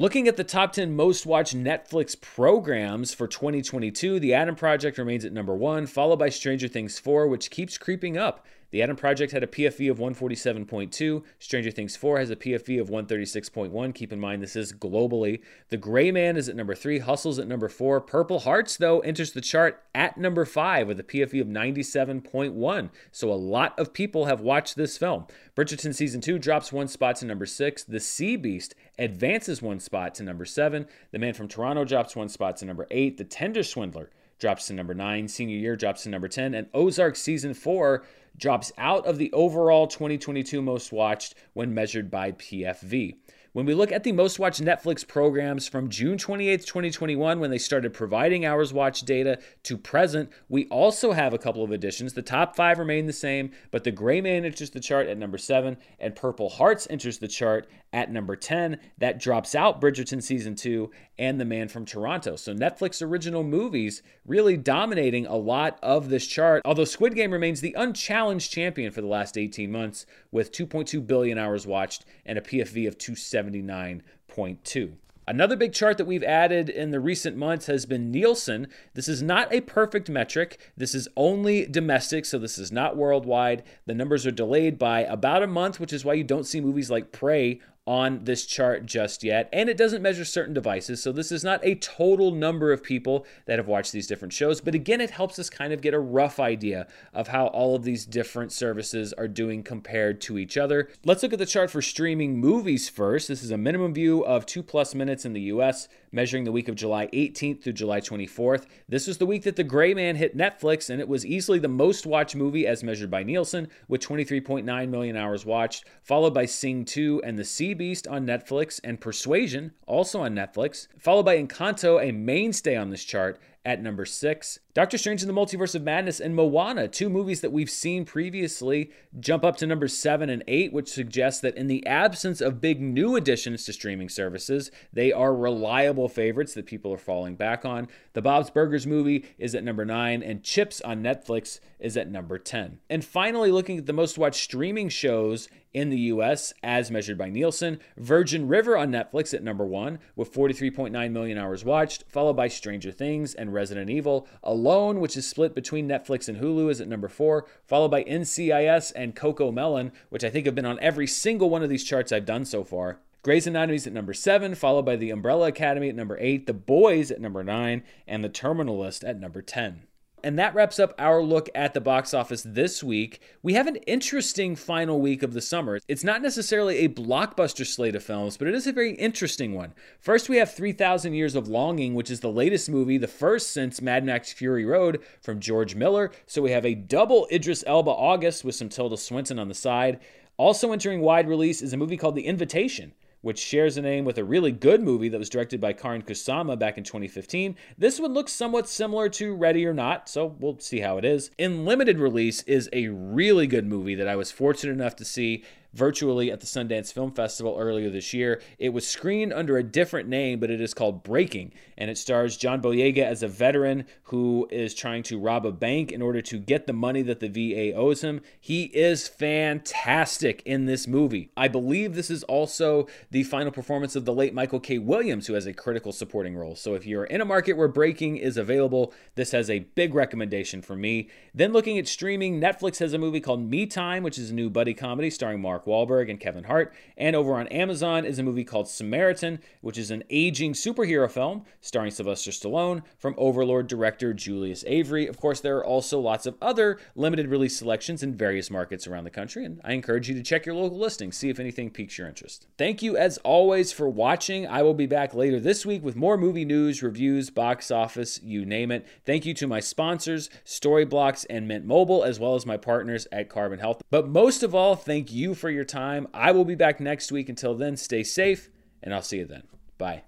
Looking 0.00 0.28
at 0.28 0.38
the 0.38 0.44
top 0.44 0.72
10 0.72 0.96
most 0.96 1.26
watched 1.26 1.54
Netflix 1.54 2.18
programs 2.18 3.12
for 3.12 3.26
2022, 3.26 4.18
The 4.18 4.32
Adam 4.32 4.54
Project 4.54 4.96
remains 4.96 5.26
at 5.26 5.32
number 5.34 5.54
one, 5.54 5.86
followed 5.86 6.18
by 6.18 6.30
Stranger 6.30 6.68
Things 6.68 6.98
4, 6.98 7.26
which 7.26 7.50
keeps 7.50 7.76
creeping 7.76 8.16
up. 8.16 8.46
The 8.70 8.82
Adam 8.82 8.94
Project 8.94 9.32
had 9.32 9.42
a 9.42 9.48
PFV 9.48 9.90
of 9.90 9.98
147.2. 9.98 11.24
Stranger 11.40 11.70
Things 11.72 11.96
4 11.96 12.18
has 12.18 12.30
a 12.30 12.36
PFV 12.36 12.80
of 12.80 12.88
136.1. 12.88 13.94
Keep 13.94 14.12
in 14.12 14.20
mind, 14.20 14.42
this 14.42 14.54
is 14.54 14.72
globally. 14.72 15.40
The 15.70 15.76
Gray 15.76 16.12
Man 16.12 16.36
is 16.36 16.48
at 16.48 16.54
number 16.54 16.76
three. 16.76 17.00
Hustle's 17.00 17.40
at 17.40 17.48
number 17.48 17.68
four. 17.68 18.00
Purple 18.00 18.40
Hearts, 18.40 18.76
though, 18.76 19.00
enters 19.00 19.32
the 19.32 19.40
chart 19.40 19.82
at 19.92 20.16
number 20.16 20.44
five 20.44 20.86
with 20.86 21.00
a 21.00 21.04
PFV 21.04 21.40
of 21.40 21.48
97.1. 21.48 22.90
So 23.10 23.32
a 23.32 23.34
lot 23.34 23.76
of 23.78 23.92
people 23.92 24.26
have 24.26 24.40
watched 24.40 24.76
this 24.76 24.96
film. 24.96 25.26
Bridgerton 25.56 25.94
Season 25.94 26.20
2 26.20 26.38
drops 26.38 26.72
one 26.72 26.86
spot 26.86 27.16
to 27.16 27.26
number 27.26 27.46
six. 27.46 27.82
The 27.82 28.00
Sea 28.00 28.36
Beast 28.36 28.76
advances 28.98 29.60
one 29.60 29.80
spot 29.80 30.14
to 30.16 30.22
number 30.22 30.44
seven. 30.44 30.86
The 31.10 31.18
Man 31.18 31.34
from 31.34 31.48
Toronto 31.48 31.84
drops 31.84 32.14
one 32.14 32.28
spot 32.28 32.58
to 32.58 32.66
number 32.66 32.86
eight. 32.92 33.16
The 33.16 33.24
Tender 33.24 33.64
Swindler 33.64 34.10
drops 34.40 34.66
to 34.66 34.72
number 34.72 34.94
nine. 34.94 35.28
Senior 35.28 35.58
Year 35.58 35.76
drops 35.76 36.02
to 36.02 36.08
number 36.08 36.28
10. 36.28 36.54
And 36.54 36.68
Ozark 36.74 37.14
Season 37.16 37.54
4 37.54 38.02
drops 38.36 38.72
out 38.78 39.06
of 39.06 39.18
the 39.18 39.32
overall 39.32 39.86
2022 39.86 40.62
most 40.62 40.92
watched 40.92 41.34
when 41.52 41.74
measured 41.74 42.10
by 42.10 42.32
PFV. 42.32 43.16
When 43.52 43.66
we 43.66 43.74
look 43.74 43.90
at 43.90 44.04
the 44.04 44.12
most 44.12 44.38
watched 44.38 44.62
Netflix 44.62 45.06
programs 45.06 45.66
from 45.66 45.90
June 45.90 46.16
28th, 46.16 46.66
2021, 46.66 47.40
when 47.40 47.50
they 47.50 47.58
started 47.58 47.92
providing 47.92 48.44
hours 48.44 48.72
watched 48.72 49.06
data 49.06 49.40
to 49.64 49.76
present, 49.76 50.30
we 50.48 50.66
also 50.66 51.10
have 51.10 51.34
a 51.34 51.38
couple 51.38 51.64
of 51.64 51.72
additions. 51.72 52.12
The 52.12 52.22
top 52.22 52.54
five 52.54 52.78
remain 52.78 53.06
the 53.06 53.12
same, 53.12 53.50
but 53.72 53.82
The 53.82 53.90
Gray 53.90 54.20
Man 54.20 54.44
enters 54.44 54.70
the 54.70 54.78
chart 54.78 55.08
at 55.08 55.18
number 55.18 55.36
seven, 55.36 55.78
and 55.98 56.14
Purple 56.14 56.48
Hearts 56.48 56.86
enters 56.90 57.18
the 57.18 57.26
chart 57.26 57.66
at 57.92 58.10
number 58.10 58.36
10. 58.36 58.78
That 58.98 59.18
drops 59.18 59.54
out 59.54 59.80
Bridgerton 59.80 60.22
season 60.22 60.54
two 60.54 60.90
and 61.18 61.40
The 61.40 61.44
Man 61.44 61.68
from 61.68 61.84
Toronto. 61.84 62.36
So 62.36 62.54
Netflix 62.54 63.02
original 63.02 63.42
movies 63.42 64.02
really 64.26 64.56
dominating 64.56 65.26
a 65.26 65.36
lot 65.36 65.78
of 65.82 66.08
this 66.08 66.26
chart, 66.26 66.62
although 66.64 66.84
Squid 66.84 67.14
Game 67.14 67.32
remains 67.32 67.60
the 67.60 67.74
unchallenged 67.76 68.52
champion 68.52 68.92
for 68.92 69.00
the 69.00 69.06
last 69.06 69.36
18 69.36 69.70
months 69.70 70.06
with 70.30 70.52
2.2 70.52 71.06
billion 71.06 71.38
hours 71.38 71.66
watched 71.66 72.04
and 72.24 72.38
a 72.38 72.42
PFV 72.42 72.86
of 72.86 72.98
279.2. 72.98 74.92
Another 75.30 75.54
big 75.54 75.72
chart 75.72 75.96
that 75.98 76.06
we've 76.06 76.24
added 76.24 76.68
in 76.68 76.90
the 76.90 76.98
recent 76.98 77.36
months 77.36 77.66
has 77.66 77.86
been 77.86 78.10
Nielsen. 78.10 78.66
This 78.94 79.06
is 79.06 79.22
not 79.22 79.52
a 79.52 79.60
perfect 79.60 80.10
metric. 80.10 80.58
This 80.76 80.92
is 80.92 81.08
only 81.16 81.66
domestic, 81.66 82.24
so 82.24 82.36
this 82.36 82.58
is 82.58 82.72
not 82.72 82.96
worldwide. 82.96 83.62
The 83.86 83.94
numbers 83.94 84.26
are 84.26 84.32
delayed 84.32 84.76
by 84.76 85.02
about 85.02 85.44
a 85.44 85.46
month, 85.46 85.78
which 85.78 85.92
is 85.92 86.04
why 86.04 86.14
you 86.14 86.24
don't 86.24 86.46
see 86.46 86.60
movies 86.60 86.90
like 86.90 87.12
Prey 87.12 87.60
on 87.90 88.22
this 88.22 88.46
chart 88.46 88.86
just 88.86 89.24
yet. 89.24 89.48
And 89.52 89.68
it 89.68 89.76
doesn't 89.76 90.00
measure 90.00 90.24
certain 90.24 90.54
devices, 90.54 91.02
so 91.02 91.10
this 91.10 91.32
is 91.32 91.42
not 91.42 91.58
a 91.64 91.74
total 91.74 92.30
number 92.30 92.72
of 92.72 92.84
people 92.84 93.26
that 93.46 93.58
have 93.58 93.66
watched 93.66 93.90
these 93.90 94.06
different 94.06 94.32
shows. 94.32 94.60
But 94.60 94.76
again, 94.76 95.00
it 95.00 95.10
helps 95.10 95.40
us 95.40 95.50
kind 95.50 95.72
of 95.72 95.80
get 95.80 95.92
a 95.92 95.98
rough 95.98 96.38
idea 96.38 96.86
of 97.12 97.26
how 97.26 97.48
all 97.48 97.74
of 97.74 97.82
these 97.82 98.06
different 98.06 98.52
services 98.52 99.12
are 99.14 99.26
doing 99.26 99.64
compared 99.64 100.20
to 100.20 100.38
each 100.38 100.56
other. 100.56 100.88
Let's 101.04 101.24
look 101.24 101.32
at 101.32 101.40
the 101.40 101.46
chart 101.46 101.68
for 101.68 101.82
streaming 101.82 102.38
movies 102.38 102.88
first. 102.88 103.26
This 103.26 103.42
is 103.42 103.50
a 103.50 103.58
minimum 103.58 103.92
view 103.92 104.24
of 104.24 104.46
two 104.46 104.62
plus 104.62 104.94
minutes 104.94 105.24
in 105.24 105.32
the 105.32 105.40
US, 105.40 105.88
measuring 106.12 106.44
the 106.44 106.52
week 106.52 106.68
of 106.68 106.76
July 106.76 107.08
18th 107.08 107.64
through 107.64 107.72
July 107.72 108.00
24th. 108.00 108.66
This 108.88 109.08
was 109.08 109.18
the 109.18 109.26
week 109.26 109.42
that 109.42 109.56
The 109.56 109.64
Gray 109.64 109.94
Man 109.94 110.14
hit 110.14 110.36
Netflix, 110.36 110.90
and 110.90 111.00
it 111.00 111.08
was 111.08 111.26
easily 111.26 111.58
the 111.58 111.66
most 111.66 112.06
watched 112.06 112.36
movie 112.36 112.68
as 112.68 112.84
measured 112.84 113.10
by 113.10 113.24
Nielsen, 113.24 113.66
with 113.88 114.00
23.9 114.00 114.88
million 114.88 115.16
hours 115.16 115.44
watched, 115.44 115.84
followed 116.04 116.34
by 116.34 116.44
Sing 116.44 116.84
2 116.84 117.22
and 117.24 117.36
The 117.36 117.44
Sea 117.44 117.74
Beast 117.80 118.06
on 118.06 118.26
Netflix, 118.26 118.78
and 118.84 119.00
Persuasion, 119.00 119.72
also 119.86 120.20
on 120.20 120.34
Netflix, 120.34 120.86
followed 120.98 121.22
by 121.22 121.38
Encanto, 121.38 121.98
a 122.06 122.12
mainstay 122.12 122.76
on 122.76 122.90
this 122.90 123.04
chart, 123.04 123.40
at 123.64 123.82
number 123.82 124.04
six. 124.04 124.58
Doctor 124.72 124.98
Strange 124.98 125.20
in 125.20 125.26
the 125.26 125.34
Multiverse 125.34 125.74
of 125.74 125.82
Madness 125.82 126.20
and 126.20 126.36
Moana, 126.36 126.86
two 126.86 127.10
movies 127.10 127.40
that 127.40 127.50
we've 127.50 127.68
seen 127.68 128.04
previously, 128.04 128.92
jump 129.18 129.44
up 129.44 129.56
to 129.56 129.66
number 129.66 129.88
seven 129.88 130.30
and 130.30 130.44
eight, 130.46 130.72
which 130.72 130.88
suggests 130.88 131.40
that 131.40 131.56
in 131.56 131.66
the 131.66 131.84
absence 131.88 132.40
of 132.40 132.60
big 132.60 132.80
new 132.80 133.16
additions 133.16 133.64
to 133.64 133.72
streaming 133.72 134.08
services, 134.08 134.70
they 134.92 135.12
are 135.12 135.34
reliable 135.34 136.08
favorites 136.08 136.54
that 136.54 136.66
people 136.66 136.92
are 136.92 136.98
falling 136.98 137.34
back 137.34 137.64
on. 137.64 137.88
The 138.12 138.22
Bob's 138.22 138.50
Burgers 138.50 138.86
movie 138.86 139.24
is 139.38 139.56
at 139.56 139.64
number 139.64 139.84
nine, 139.84 140.22
and 140.22 140.44
Chips 140.44 140.80
on 140.82 141.02
Netflix 141.02 141.58
is 141.80 141.96
at 141.96 142.08
number 142.08 142.38
10. 142.38 142.78
And 142.88 143.04
finally, 143.04 143.50
looking 143.50 143.78
at 143.78 143.86
the 143.86 143.92
most 143.92 144.18
watched 144.18 144.44
streaming 144.44 144.88
shows 144.88 145.48
in 145.72 145.90
the 145.90 145.98
US 145.98 146.52
as 146.62 146.90
measured 146.90 147.18
by 147.18 147.30
Nielsen. 147.30 147.78
Virgin 147.96 148.48
River 148.48 148.76
on 148.76 148.90
Netflix 148.90 149.32
at 149.32 149.42
number 149.42 149.64
one 149.64 149.98
with 150.16 150.32
43.9 150.32 151.12
million 151.12 151.38
hours 151.38 151.64
watched, 151.64 152.04
followed 152.08 152.34
by 152.34 152.48
Stranger 152.48 152.90
Things 152.90 153.34
and 153.34 153.52
Resident 153.52 153.88
Evil. 153.88 154.26
Alone, 154.60 155.00
which 155.00 155.16
is 155.16 155.26
split 155.26 155.54
between 155.54 155.88
Netflix 155.88 156.28
and 156.28 156.38
Hulu, 156.38 156.70
is 156.70 156.82
at 156.82 156.86
number 156.86 157.08
four, 157.08 157.46
followed 157.66 157.90
by 157.90 158.04
NCIS 158.04 158.92
and 158.94 159.16
CoComelon, 159.16 159.90
which 160.10 160.22
I 160.22 160.28
think 160.28 160.44
have 160.44 160.54
been 160.54 160.66
on 160.66 160.78
every 160.80 161.06
single 161.06 161.48
one 161.48 161.62
of 161.62 161.70
these 161.70 161.82
charts 161.82 162.12
I've 162.12 162.26
done 162.26 162.44
so 162.44 162.62
far. 162.62 163.00
Grey's 163.22 163.46
Anatomy 163.46 163.76
is 163.76 163.86
at 163.86 163.94
number 163.94 164.12
seven, 164.12 164.54
followed 164.54 164.84
by 164.84 164.96
The 164.96 165.12
Umbrella 165.12 165.48
Academy 165.48 165.88
at 165.88 165.94
number 165.94 166.18
eight, 166.20 166.46
The 166.46 166.52
Boys 166.52 167.10
at 167.10 167.22
number 167.22 167.42
nine, 167.42 167.84
and 168.06 168.22
The 168.22 168.28
Terminal 168.28 168.78
List 168.78 169.02
at 169.02 169.18
number 169.18 169.40
10. 169.40 169.84
And 170.22 170.38
that 170.38 170.54
wraps 170.54 170.78
up 170.78 170.94
our 170.98 171.22
look 171.22 171.48
at 171.54 171.72
the 171.72 171.80
box 171.80 172.12
office 172.12 172.42
this 172.42 172.82
week. 172.82 173.20
We 173.42 173.54
have 173.54 173.66
an 173.66 173.76
interesting 173.76 174.54
final 174.54 175.00
week 175.00 175.22
of 175.22 175.32
the 175.32 175.40
summer. 175.40 175.78
It's 175.88 176.04
not 176.04 176.20
necessarily 176.20 176.78
a 176.78 176.88
blockbuster 176.88 177.66
slate 177.66 177.94
of 177.94 178.04
films, 178.04 178.36
but 178.36 178.46
it 178.46 178.54
is 178.54 178.66
a 178.66 178.72
very 178.72 178.92
interesting 178.92 179.54
one. 179.54 179.72
First, 179.98 180.28
we 180.28 180.36
have 180.36 180.52
3,000 180.52 181.14
Years 181.14 181.34
of 181.34 181.48
Longing, 181.48 181.94
which 181.94 182.10
is 182.10 182.20
the 182.20 182.30
latest 182.30 182.68
movie, 182.68 182.98
the 182.98 183.08
first 183.08 183.52
since 183.52 183.80
Mad 183.80 184.04
Max 184.04 184.32
Fury 184.32 184.64
Road 184.64 185.02
from 185.22 185.40
George 185.40 185.74
Miller. 185.74 186.10
So 186.26 186.42
we 186.42 186.50
have 186.50 186.66
a 186.66 186.74
double 186.74 187.26
Idris 187.32 187.64
Elba 187.66 187.90
August 187.90 188.44
with 188.44 188.54
some 188.54 188.68
Tilda 188.68 188.98
Swinton 188.98 189.38
on 189.38 189.48
the 189.48 189.54
side. 189.54 190.00
Also 190.36 190.72
entering 190.72 191.00
wide 191.00 191.28
release 191.28 191.62
is 191.62 191.72
a 191.72 191.76
movie 191.76 191.96
called 191.96 192.14
The 192.14 192.26
Invitation 192.26 192.92
which 193.22 193.38
shares 193.38 193.76
a 193.76 193.82
name 193.82 194.04
with 194.04 194.18
a 194.18 194.24
really 194.24 194.52
good 194.52 194.82
movie 194.82 195.08
that 195.08 195.18
was 195.18 195.28
directed 195.28 195.60
by 195.60 195.72
Karyn 195.72 196.04
Kusama 196.04 196.58
back 196.58 196.78
in 196.78 196.84
2015. 196.84 197.56
This 197.76 198.00
one 198.00 198.14
looks 198.14 198.32
somewhat 198.32 198.68
similar 198.68 199.08
to 199.10 199.34
Ready 199.34 199.66
or 199.66 199.74
Not, 199.74 200.08
so 200.08 200.36
we'll 200.38 200.58
see 200.58 200.80
how 200.80 200.98
it 200.98 201.04
is. 201.04 201.30
In 201.38 201.64
limited 201.64 201.98
release 201.98 202.42
is 202.42 202.68
a 202.72 202.88
really 202.88 203.46
good 203.46 203.66
movie 203.66 203.94
that 203.94 204.08
I 204.08 204.16
was 204.16 204.30
fortunate 204.30 204.72
enough 204.72 204.96
to 204.96 205.04
see 205.04 205.44
virtually 205.72 206.30
at 206.30 206.40
the 206.40 206.46
Sundance 206.46 206.92
Film 206.92 207.12
Festival 207.12 207.56
earlier 207.58 207.90
this 207.90 208.12
year. 208.12 208.40
It 208.58 208.70
was 208.70 208.86
screened 208.86 209.32
under 209.32 209.56
a 209.56 209.62
different 209.62 210.08
name, 210.08 210.40
but 210.40 210.50
it 210.50 210.60
is 210.60 210.74
called 210.74 211.02
Breaking, 211.02 211.52
and 211.78 211.90
it 211.90 211.98
stars 211.98 212.36
John 212.36 212.60
Boyega 212.60 213.02
as 213.02 213.22
a 213.22 213.28
veteran 213.28 213.84
who 214.04 214.48
is 214.50 214.74
trying 214.74 215.02
to 215.04 215.18
rob 215.18 215.46
a 215.46 215.52
bank 215.52 215.92
in 215.92 216.02
order 216.02 216.20
to 216.22 216.38
get 216.38 216.66
the 216.66 216.72
money 216.72 217.02
that 217.02 217.20
the 217.20 217.28
VA 217.28 217.76
owes 217.76 218.02
him. 218.02 218.20
He 218.40 218.64
is 218.64 219.08
fantastic 219.08 220.42
in 220.44 220.66
this 220.66 220.86
movie. 220.86 221.30
I 221.36 221.48
believe 221.48 221.94
this 221.94 222.10
is 222.10 222.22
also 222.24 222.88
the 223.10 223.22
final 223.22 223.52
performance 223.52 223.96
of 223.96 224.04
the 224.04 224.14
late 224.14 224.34
Michael 224.34 224.60
K. 224.60 224.78
Williams, 224.78 225.26
who 225.26 225.34
has 225.34 225.46
a 225.46 225.52
critical 225.52 225.92
supporting 225.92 226.36
role. 226.36 226.56
So 226.56 226.74
if 226.74 226.86
you're 226.86 227.04
in 227.04 227.20
a 227.20 227.24
market 227.24 227.54
where 227.54 227.68
Breaking 227.68 228.16
is 228.16 228.36
available, 228.36 228.92
this 229.14 229.32
has 229.32 229.48
a 229.48 229.60
big 229.60 229.94
recommendation 229.94 230.62
for 230.62 230.76
me. 230.76 231.08
Then 231.34 231.52
looking 231.52 231.78
at 231.78 231.88
streaming, 231.88 232.40
Netflix 232.40 232.78
has 232.78 232.92
a 232.92 232.98
movie 232.98 233.20
called 233.20 233.48
Me 233.48 233.66
Time, 233.66 234.02
which 234.02 234.18
is 234.18 234.30
a 234.30 234.34
new 234.34 234.50
buddy 234.50 234.74
comedy 234.74 235.10
starring 235.10 235.40
Mark 235.40 235.59
Mark 235.66 235.88
Wahlberg 235.88 236.10
and 236.10 236.20
Kevin 236.20 236.44
Hart. 236.44 236.72
And 236.96 237.16
over 237.16 237.34
on 237.34 237.48
Amazon 237.48 238.04
is 238.04 238.18
a 238.18 238.22
movie 238.22 238.44
called 238.44 238.68
Samaritan, 238.68 239.40
which 239.60 239.78
is 239.78 239.90
an 239.90 240.04
aging 240.10 240.52
superhero 240.52 241.10
film 241.10 241.44
starring 241.60 241.90
Sylvester 241.90 242.30
Stallone 242.30 242.82
from 242.98 243.14
Overlord 243.18 243.66
director 243.66 244.12
Julius 244.14 244.64
Avery. 244.66 245.06
Of 245.06 245.18
course, 245.18 245.40
there 245.40 245.56
are 245.58 245.64
also 245.64 245.98
lots 246.00 246.26
of 246.26 246.36
other 246.40 246.78
limited 246.94 247.28
release 247.28 247.56
selections 247.56 248.02
in 248.02 248.14
various 248.14 248.50
markets 248.50 248.86
around 248.86 249.04
the 249.04 249.10
country, 249.10 249.44
and 249.44 249.60
I 249.64 249.72
encourage 249.72 250.08
you 250.08 250.14
to 250.14 250.22
check 250.22 250.46
your 250.46 250.54
local 250.54 250.78
listings, 250.78 251.16
see 251.16 251.28
if 251.28 251.40
anything 251.40 251.70
piques 251.70 251.98
your 251.98 252.08
interest. 252.08 252.46
Thank 252.56 252.82
you 252.82 252.96
as 252.96 253.18
always 253.18 253.72
for 253.72 253.88
watching. 253.88 254.46
I 254.46 254.62
will 254.62 254.74
be 254.74 254.86
back 254.86 255.14
later 255.14 255.40
this 255.40 255.66
week 255.66 255.82
with 255.82 255.96
more 255.96 256.16
movie 256.16 256.44
news, 256.44 256.82
reviews, 256.82 257.30
box 257.30 257.70
office, 257.70 258.20
you 258.22 258.44
name 258.44 258.70
it. 258.70 258.86
Thank 259.04 259.26
you 259.26 259.34
to 259.34 259.46
my 259.46 259.60
sponsors, 259.60 260.30
Storyblocks 260.44 261.26
and 261.28 261.46
Mint 261.46 261.64
Mobile, 261.64 262.04
as 262.04 262.18
well 262.18 262.34
as 262.34 262.46
my 262.46 262.56
partners 262.56 263.06
at 263.12 263.28
Carbon 263.28 263.58
Health. 263.58 263.82
But 263.90 264.08
most 264.08 264.42
of 264.42 264.54
all, 264.54 264.76
thank 264.76 265.12
you 265.12 265.34
for 265.50 265.54
your 265.54 265.64
time. 265.64 266.06
I 266.14 266.30
will 266.30 266.44
be 266.44 266.54
back 266.54 266.78
next 266.78 267.10
week. 267.10 267.28
Until 267.28 267.56
then, 267.56 267.76
stay 267.76 268.04
safe, 268.04 268.50
and 268.84 268.94
I'll 268.94 269.02
see 269.02 269.18
you 269.18 269.26
then. 269.26 269.42
Bye. 269.78 270.04